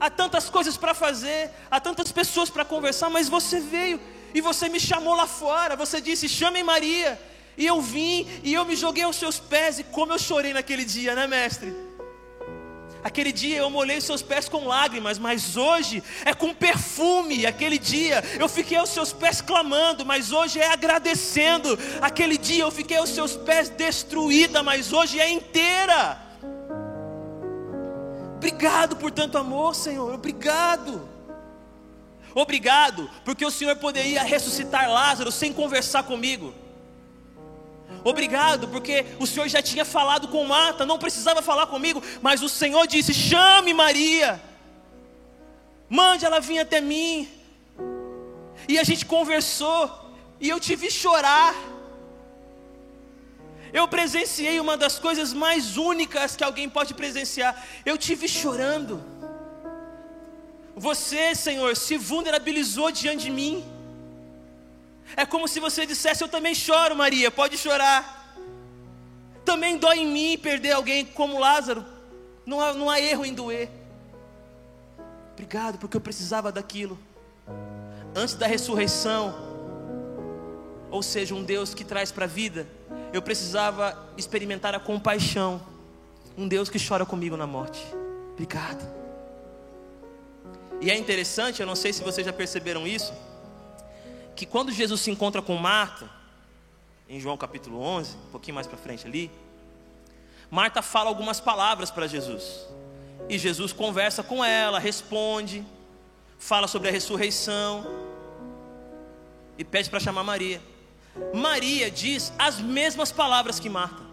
Há 0.00 0.08
tantas 0.08 0.48
coisas 0.48 0.78
para 0.78 0.94
fazer, 0.94 1.50
há 1.70 1.78
tantas 1.78 2.10
pessoas 2.10 2.48
para 2.48 2.64
conversar, 2.64 3.10
mas 3.10 3.28
você 3.28 3.60
veio 3.60 4.00
e 4.32 4.40
você 4.40 4.70
me 4.70 4.80
chamou 4.80 5.14
lá 5.14 5.26
fora. 5.26 5.76
Você 5.76 6.00
disse: 6.00 6.26
chamem 6.26 6.64
Maria. 6.64 7.20
E 7.54 7.66
eu 7.66 7.82
vim 7.82 8.26
e 8.42 8.54
eu 8.54 8.64
me 8.64 8.76
joguei 8.76 9.04
aos 9.04 9.16
seus 9.16 9.38
pés. 9.38 9.78
E 9.78 9.84
como 9.84 10.14
eu 10.14 10.18
chorei 10.18 10.54
naquele 10.54 10.86
dia, 10.86 11.14
né, 11.14 11.26
mestre? 11.26 11.87
Aquele 13.02 13.32
dia 13.32 13.58
eu 13.58 13.70
molhei 13.70 13.98
os 13.98 14.04
seus 14.04 14.22
pés 14.22 14.48
com 14.48 14.66
lágrimas, 14.66 15.18
mas 15.18 15.56
hoje 15.56 16.02
é 16.24 16.34
com 16.34 16.52
perfume. 16.52 17.46
Aquele 17.46 17.78
dia 17.78 18.22
eu 18.38 18.48
fiquei 18.48 18.76
aos 18.76 18.90
seus 18.90 19.12
pés 19.12 19.40
clamando, 19.40 20.04
mas 20.04 20.32
hoje 20.32 20.58
é 20.58 20.72
agradecendo. 20.72 21.78
Aquele 22.00 22.36
dia 22.36 22.62
eu 22.64 22.70
fiquei 22.70 22.96
aos 22.96 23.10
seus 23.10 23.36
pés 23.36 23.68
destruída, 23.68 24.62
mas 24.62 24.92
hoje 24.92 25.20
é 25.20 25.30
inteira. 25.30 26.20
Obrigado 28.36 28.96
por 28.96 29.10
tanto 29.10 29.38
amor, 29.38 29.74
Senhor. 29.74 30.14
Obrigado. 30.14 31.08
Obrigado, 32.34 33.10
porque 33.24 33.44
o 33.44 33.50
Senhor 33.50 33.74
poderia 33.76 34.22
ressuscitar 34.22 34.88
Lázaro 34.88 35.32
sem 35.32 35.52
conversar 35.52 36.04
comigo. 36.04 36.54
Obrigado, 38.04 38.68
porque 38.68 39.04
o 39.18 39.26
Senhor 39.26 39.48
já 39.48 39.60
tinha 39.60 39.84
falado 39.84 40.28
com 40.28 40.44
Marta, 40.44 40.86
não 40.86 40.98
precisava 40.98 41.42
falar 41.42 41.66
comigo, 41.66 42.02
mas 42.22 42.42
o 42.42 42.48
Senhor 42.48 42.86
disse: 42.86 43.12
chame 43.12 43.74
Maria, 43.74 44.40
mande 45.88 46.24
ela 46.24 46.40
vir 46.40 46.58
até 46.60 46.80
mim. 46.80 47.28
E 48.68 48.78
a 48.78 48.84
gente 48.84 49.04
conversou, 49.06 49.90
e 50.40 50.48
eu 50.48 50.60
te 50.60 50.76
vi 50.76 50.90
chorar. 50.90 51.54
Eu 53.72 53.86
presenciei 53.86 54.58
uma 54.60 54.76
das 54.76 54.98
coisas 54.98 55.32
mais 55.32 55.76
únicas 55.76 56.34
que 56.34 56.44
alguém 56.44 56.68
pode 56.68 56.94
presenciar. 56.94 57.66
Eu 57.84 57.98
te 57.98 58.14
vi 58.14 58.28
chorando. 58.28 59.02
Você, 60.74 61.34
Senhor, 61.34 61.76
se 61.76 61.96
vulnerabilizou 61.96 62.90
diante 62.90 63.24
de 63.24 63.30
mim. 63.30 63.77
É 65.16 65.24
como 65.24 65.48
se 65.48 65.60
você 65.60 65.86
dissesse: 65.86 66.22
Eu 66.22 66.28
também 66.28 66.54
choro, 66.54 66.96
Maria, 66.96 67.30
pode 67.30 67.56
chorar. 67.56 68.36
Também 69.44 69.78
dói 69.78 69.98
em 69.98 70.06
mim 70.06 70.38
perder 70.38 70.72
alguém 70.72 71.04
como 71.04 71.38
Lázaro. 71.38 71.84
Não 72.44 72.60
há, 72.60 72.72
não 72.74 72.90
há 72.90 73.00
erro 73.00 73.24
em 73.24 73.32
doer. 73.32 73.70
Obrigado, 75.32 75.78
porque 75.78 75.96
eu 75.96 76.00
precisava 76.00 76.52
daquilo. 76.52 76.98
Antes 78.14 78.34
da 78.34 78.46
ressurreição, 78.46 79.34
ou 80.90 81.02
seja, 81.02 81.34
um 81.34 81.42
Deus 81.42 81.74
que 81.74 81.84
traz 81.84 82.10
para 82.10 82.24
a 82.24 82.28
vida, 82.28 82.66
eu 83.12 83.22
precisava 83.22 84.06
experimentar 84.16 84.74
a 84.74 84.80
compaixão. 84.80 85.60
Um 86.36 86.46
Deus 86.46 86.68
que 86.68 86.78
chora 86.78 87.06
comigo 87.06 87.36
na 87.36 87.46
morte. 87.46 87.86
Obrigado. 88.32 88.86
E 90.80 90.90
é 90.90 90.96
interessante, 90.96 91.60
eu 91.60 91.66
não 91.66 91.74
sei 91.74 91.92
se 91.92 92.02
vocês 92.02 92.24
já 92.24 92.32
perceberam 92.32 92.86
isso 92.86 93.12
que 94.38 94.46
quando 94.46 94.70
Jesus 94.70 95.00
se 95.00 95.10
encontra 95.10 95.42
com 95.42 95.56
Marta, 95.56 96.08
em 97.08 97.18
João 97.18 97.36
capítulo 97.36 97.80
11, 97.80 98.16
um 98.28 98.30
pouquinho 98.30 98.54
mais 98.54 98.68
para 98.68 98.78
frente 98.78 99.04
ali, 99.04 99.28
Marta 100.48 100.80
fala 100.80 101.10
algumas 101.10 101.40
palavras 101.40 101.90
para 101.90 102.06
Jesus. 102.06 102.64
E 103.28 103.36
Jesus 103.36 103.72
conversa 103.72 104.22
com 104.22 104.44
ela, 104.44 104.78
responde, 104.78 105.66
fala 106.38 106.68
sobre 106.68 106.88
a 106.88 106.92
ressurreição 106.92 107.84
e 109.58 109.64
pede 109.64 109.90
para 109.90 109.98
chamar 109.98 110.22
Maria. 110.22 110.62
Maria 111.34 111.90
diz 111.90 112.32
as 112.38 112.60
mesmas 112.60 113.10
palavras 113.10 113.58
que 113.58 113.68
Marta. 113.68 114.04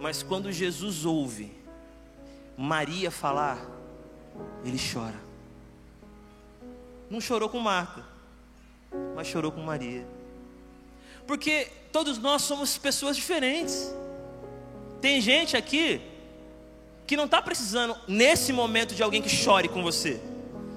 Mas 0.00 0.22
quando 0.22 0.50
Jesus 0.50 1.04
ouve 1.04 1.52
Maria 2.56 3.10
falar, 3.10 3.58
ele 4.64 4.78
chora. 4.78 5.20
Não 7.10 7.20
chorou 7.20 7.50
com 7.50 7.60
Marta, 7.60 8.02
mas 9.14 9.26
chorou 9.26 9.52
com 9.52 9.60
Maria. 9.60 10.06
Porque 11.26 11.68
todos 11.92 12.18
nós 12.18 12.42
somos 12.42 12.76
pessoas 12.78 13.16
diferentes. 13.16 13.94
Tem 15.00 15.20
gente 15.20 15.56
aqui 15.56 16.00
que 17.06 17.16
não 17.16 17.24
está 17.24 17.42
precisando, 17.42 17.96
nesse 18.06 18.52
momento, 18.52 18.94
de 18.94 19.02
alguém 19.02 19.20
que 19.20 19.28
chore 19.28 19.68
com 19.68 19.82
você. 19.82 20.20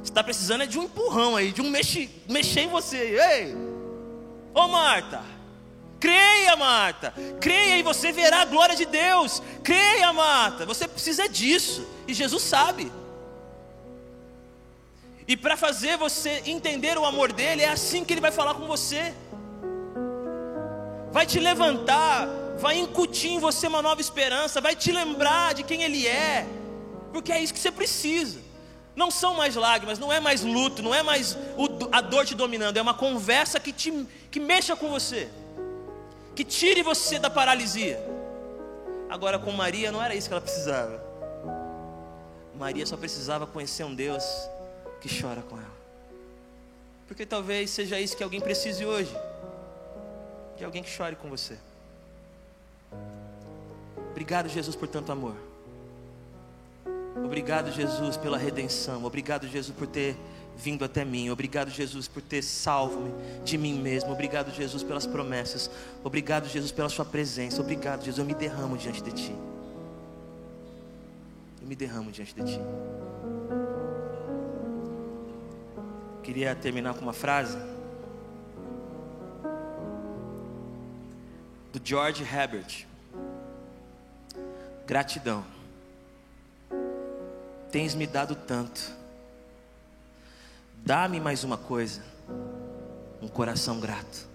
Você 0.01 0.11
está 0.11 0.23
precisando 0.23 0.63
é 0.63 0.65
de 0.65 0.79
um 0.79 0.83
empurrão 0.83 1.35
aí, 1.35 1.51
de 1.51 1.61
um 1.61 1.69
mexer, 1.69 2.09
mexer 2.27 2.61
em 2.61 2.67
você. 2.67 2.97
Ei, 2.97 3.55
ô 4.53 4.67
Marta, 4.67 5.23
creia, 5.99 6.55
Marta, 6.55 7.13
creia 7.39 7.77
e 7.77 7.83
você 7.83 8.11
verá 8.11 8.41
a 8.41 8.45
glória 8.45 8.75
de 8.75 8.85
Deus. 8.85 9.41
Creia, 9.63 10.11
Marta, 10.11 10.65
você 10.65 10.87
precisa 10.87 11.29
disso. 11.29 11.87
E 12.07 12.13
Jesus 12.13 12.43
sabe. 12.43 12.91
E 15.27 15.37
para 15.37 15.55
fazer 15.55 15.97
você 15.97 16.41
entender 16.45 16.97
o 16.97 17.05
amor 17.05 17.31
dele, 17.31 17.61
é 17.61 17.69
assim 17.69 18.03
que 18.03 18.13
ele 18.13 18.21
vai 18.21 18.31
falar 18.31 18.55
com 18.55 18.67
você. 18.67 19.13
Vai 21.11 21.25
te 21.25 21.39
levantar, 21.39 22.27
vai 22.57 22.77
incutir 22.77 23.31
em 23.31 23.39
você 23.39 23.67
uma 23.67 23.81
nova 23.81 24.01
esperança, 24.01 24.59
vai 24.59 24.75
te 24.75 24.91
lembrar 24.91 25.53
de 25.53 25.63
quem 25.63 25.83
ele 25.83 26.07
é, 26.07 26.45
porque 27.13 27.31
é 27.31 27.41
isso 27.41 27.53
que 27.53 27.59
você 27.59 27.71
precisa. 27.71 28.39
Não 28.95 29.09
são 29.09 29.33
mais 29.35 29.55
lágrimas, 29.55 29.97
não 29.97 30.11
é 30.11 30.19
mais 30.19 30.43
luto, 30.43 30.83
não 30.83 30.93
é 30.93 31.01
mais 31.01 31.37
a 31.91 32.01
dor 32.01 32.25
te 32.25 32.35
dominando, 32.35 32.77
é 32.77 32.81
uma 32.81 32.93
conversa 32.93 33.59
que, 33.59 33.71
te, 33.71 34.07
que 34.29 34.39
mexa 34.39 34.75
com 34.75 34.89
você, 34.89 35.29
que 36.35 36.43
tire 36.43 36.83
você 36.83 37.17
da 37.17 37.29
paralisia. 37.29 37.99
Agora 39.09 39.39
com 39.39 39.51
Maria 39.51 39.91
não 39.91 40.01
era 40.01 40.15
isso 40.15 40.27
que 40.27 40.33
ela 40.33 40.41
precisava. 40.41 41.01
Maria 42.55 42.85
só 42.85 42.97
precisava 42.97 43.47
conhecer 43.47 43.83
um 43.83 43.93
Deus 43.93 44.23
que 45.03 45.21
chora 45.21 45.41
com 45.41 45.57
ela. 45.57 45.83
Porque 47.07 47.25
talvez 47.25 47.69
seja 47.69 47.99
isso 47.99 48.15
que 48.15 48.23
alguém 48.23 48.39
precise 48.39 48.85
hoje. 48.85 49.13
De 50.57 50.63
alguém 50.63 50.81
que 50.81 50.89
chore 50.89 51.17
com 51.17 51.29
você. 51.29 51.57
Obrigado, 54.11 54.47
Jesus, 54.47 54.77
por 54.77 54.87
tanto 54.87 55.11
amor. 55.11 55.35
Obrigado, 57.17 57.69
Jesus, 57.69 58.15
pela 58.15 58.37
redenção. 58.37 59.03
Obrigado, 59.03 59.45
Jesus, 59.45 59.75
por 59.75 59.87
ter 59.87 60.15
vindo 60.55 60.85
até 60.85 61.03
mim. 61.03 61.29
Obrigado, 61.29 61.69
Jesus, 61.69 62.07
por 62.07 62.21
ter 62.21 62.41
salvo-me 62.41 63.11
de 63.43 63.57
mim 63.57 63.73
mesmo. 63.73 64.11
Obrigado, 64.11 64.51
Jesus, 64.53 64.83
pelas 64.83 65.05
promessas. 65.05 65.69
Obrigado, 66.01 66.47
Jesus, 66.47 66.71
pela 66.71 66.87
Sua 66.87 67.03
presença. 67.03 67.61
Obrigado, 67.61 68.05
Jesus. 68.05 68.19
Eu 68.19 68.25
me 68.25 68.33
derramo 68.33 68.77
diante 68.77 69.03
de 69.03 69.11
Ti. 69.11 69.35
Eu 71.61 71.67
me 71.67 71.75
derramo 71.75 72.09
diante 72.09 72.33
de 72.33 72.43
Ti. 72.45 72.59
Queria 76.33 76.55
terminar 76.55 76.95
com 76.95 77.01
uma 77.01 77.13
frase 77.13 77.55
do 81.71 81.79
George 81.83 82.23
Herbert. 82.23 82.87
Gratidão. 84.83 85.45
Tens 87.71 87.93
me 87.93 88.07
dado 88.07 88.33
tanto. 88.33 88.81
Dá-me 90.77 91.19
mais 91.19 91.43
uma 91.43 91.55
coisa. 91.55 92.03
Um 93.21 93.27
coração 93.27 93.79
grato. 93.79 94.27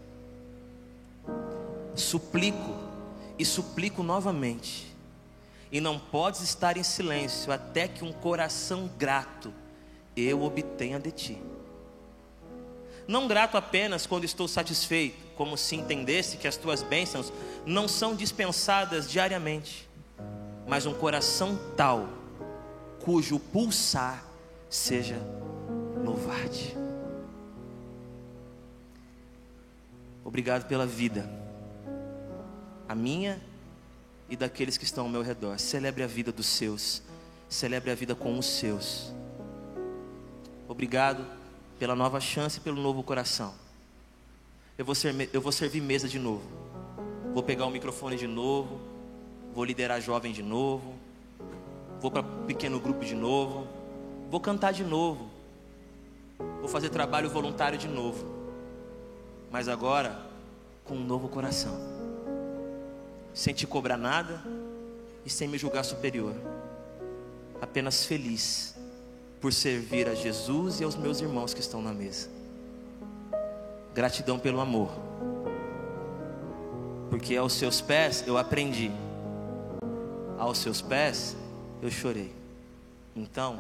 Suplico 1.97 2.77
e 3.37 3.45
suplico 3.45 4.05
novamente. 4.05 4.95
E 5.73 5.81
não 5.81 5.99
podes 5.99 6.43
estar 6.43 6.77
em 6.77 6.85
silêncio 6.85 7.51
até 7.51 7.89
que 7.89 8.05
um 8.05 8.13
coração 8.13 8.89
grato 8.97 9.53
eu 10.17 10.45
obtenha 10.45 11.01
de 11.01 11.11
ti. 11.11 11.58
Não 13.09 13.27
grato 13.27 13.57
apenas 13.57 14.07
quando 14.07 14.25
estou 14.25 14.47
satisfeito, 14.47 15.17
como 15.35 15.57
se 15.57 15.75
entendesse 15.75 16.37
que 16.37 16.47
as 16.47 16.59
tuas 16.59 16.83
bênçãos 16.83 17.33
não 17.65 17.89
são 17.89 18.15
dispensadas 18.15 19.11
diariamente, 19.11 19.89
mas 20.67 20.85
um 20.85 20.93
coração 20.93 21.59
tal, 21.75 22.07
cujo 23.01 23.41
pulsar 23.41 24.23
seja 24.69 25.17
louvar-te. 26.05 26.77
Obrigado 30.23 30.69
pela 30.69 30.85
vida, 30.85 31.27
a 32.87 32.95
minha 32.95 33.41
e 34.29 34.37
daqueles 34.37 34.77
que 34.77 34.85
estão 34.85 35.05
ao 35.05 35.11
meu 35.11 35.23
redor. 35.23 35.59
Celebre 35.59 36.03
a 36.03 36.07
vida 36.07 36.31
dos 36.31 36.45
seus, 36.47 37.03
celebre 37.49 37.91
a 37.91 37.95
vida 37.95 38.15
com 38.15 38.39
os 38.39 38.45
seus. 38.45 39.11
Obrigado 40.69 41.38
pela 41.79 41.95
nova 41.95 42.21
chance 42.21 42.61
pelo 42.61 42.81
novo 42.81 43.03
coração. 43.03 43.55
Eu 44.77 44.85
vou, 44.85 44.95
ser, 44.95 45.31
eu 45.33 45.41
vou 45.41 45.53
servir 45.53 45.81
mesa 45.81 46.09
de 46.09 46.19
novo. 46.19 46.43
Vou 47.33 47.43
pegar 47.43 47.67
o 47.67 47.71
microfone 47.71 48.17
de 48.17 48.27
novo. 48.27 48.81
Vou 49.55 49.65
liderar 49.65 50.01
jovem 50.01 50.33
de 50.33 50.43
novo. 50.43 50.95
Vou 52.01 52.11
para 52.11 52.23
pequeno 52.23 52.79
grupo 52.79 53.05
de 53.05 53.15
novo. 53.15 53.67
Vou 54.31 54.41
cantar 54.41 54.73
de 54.73 54.85
novo. 54.85 55.31
Vou 56.61 56.69
fazer 56.69 56.91
trabalho 56.91 57.29
voluntário 57.29 57.79
de 57.79 57.89
novo. 57.89 58.27
Mas 59.51 59.69
agora 59.69 60.21
com 60.85 60.95
um 60.95 61.05
novo 61.05 61.29
coração. 61.29 61.77
Sem 63.35 63.55
te 63.55 63.67
cobrar 63.67 63.97
nada 63.97 64.43
e 65.25 65.31
sem 65.31 65.49
me 65.49 65.59
julgar 65.59 65.85
superior. 65.85 66.35
Apenas 67.61 68.05
feliz 68.05 68.78
por 69.41 69.53
servir 69.53 70.09
a 70.09 70.15
Jesus 70.15 70.81
e 70.81 70.85
aos 70.85 70.97
meus 70.97 71.21
irmãos 71.21 71.55
que 71.55 71.61
estão 71.61 71.81
na 71.81 71.93
mesa. 71.93 72.29
Gratidão 73.95 74.39
pelo 74.39 74.61
amor. 74.61 74.91
Porque 77.11 77.37
aos 77.37 77.53
seus 77.53 77.81
pés 77.81 78.25
eu 78.27 78.37
aprendi. 78.37 78.91
Aos 80.39 80.59
seus 80.59 80.81
pés 80.81 81.37
eu 81.83 81.91
chorei. 81.91 82.33
Então, 83.15 83.57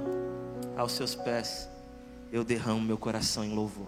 aos 0.76 0.92
seus 0.92 1.14
pés 1.14 1.68
eu 2.30 2.44
derramo 2.44 2.80
meu 2.80 2.98
coração 2.98 3.44
em 3.44 3.54
louvor. 3.54 3.86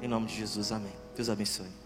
Em 0.00 0.08
nome 0.08 0.26
de 0.26 0.36
Jesus, 0.36 0.72
amém. 0.72 0.92
Deus 1.14 1.30
abençoe. 1.30 1.81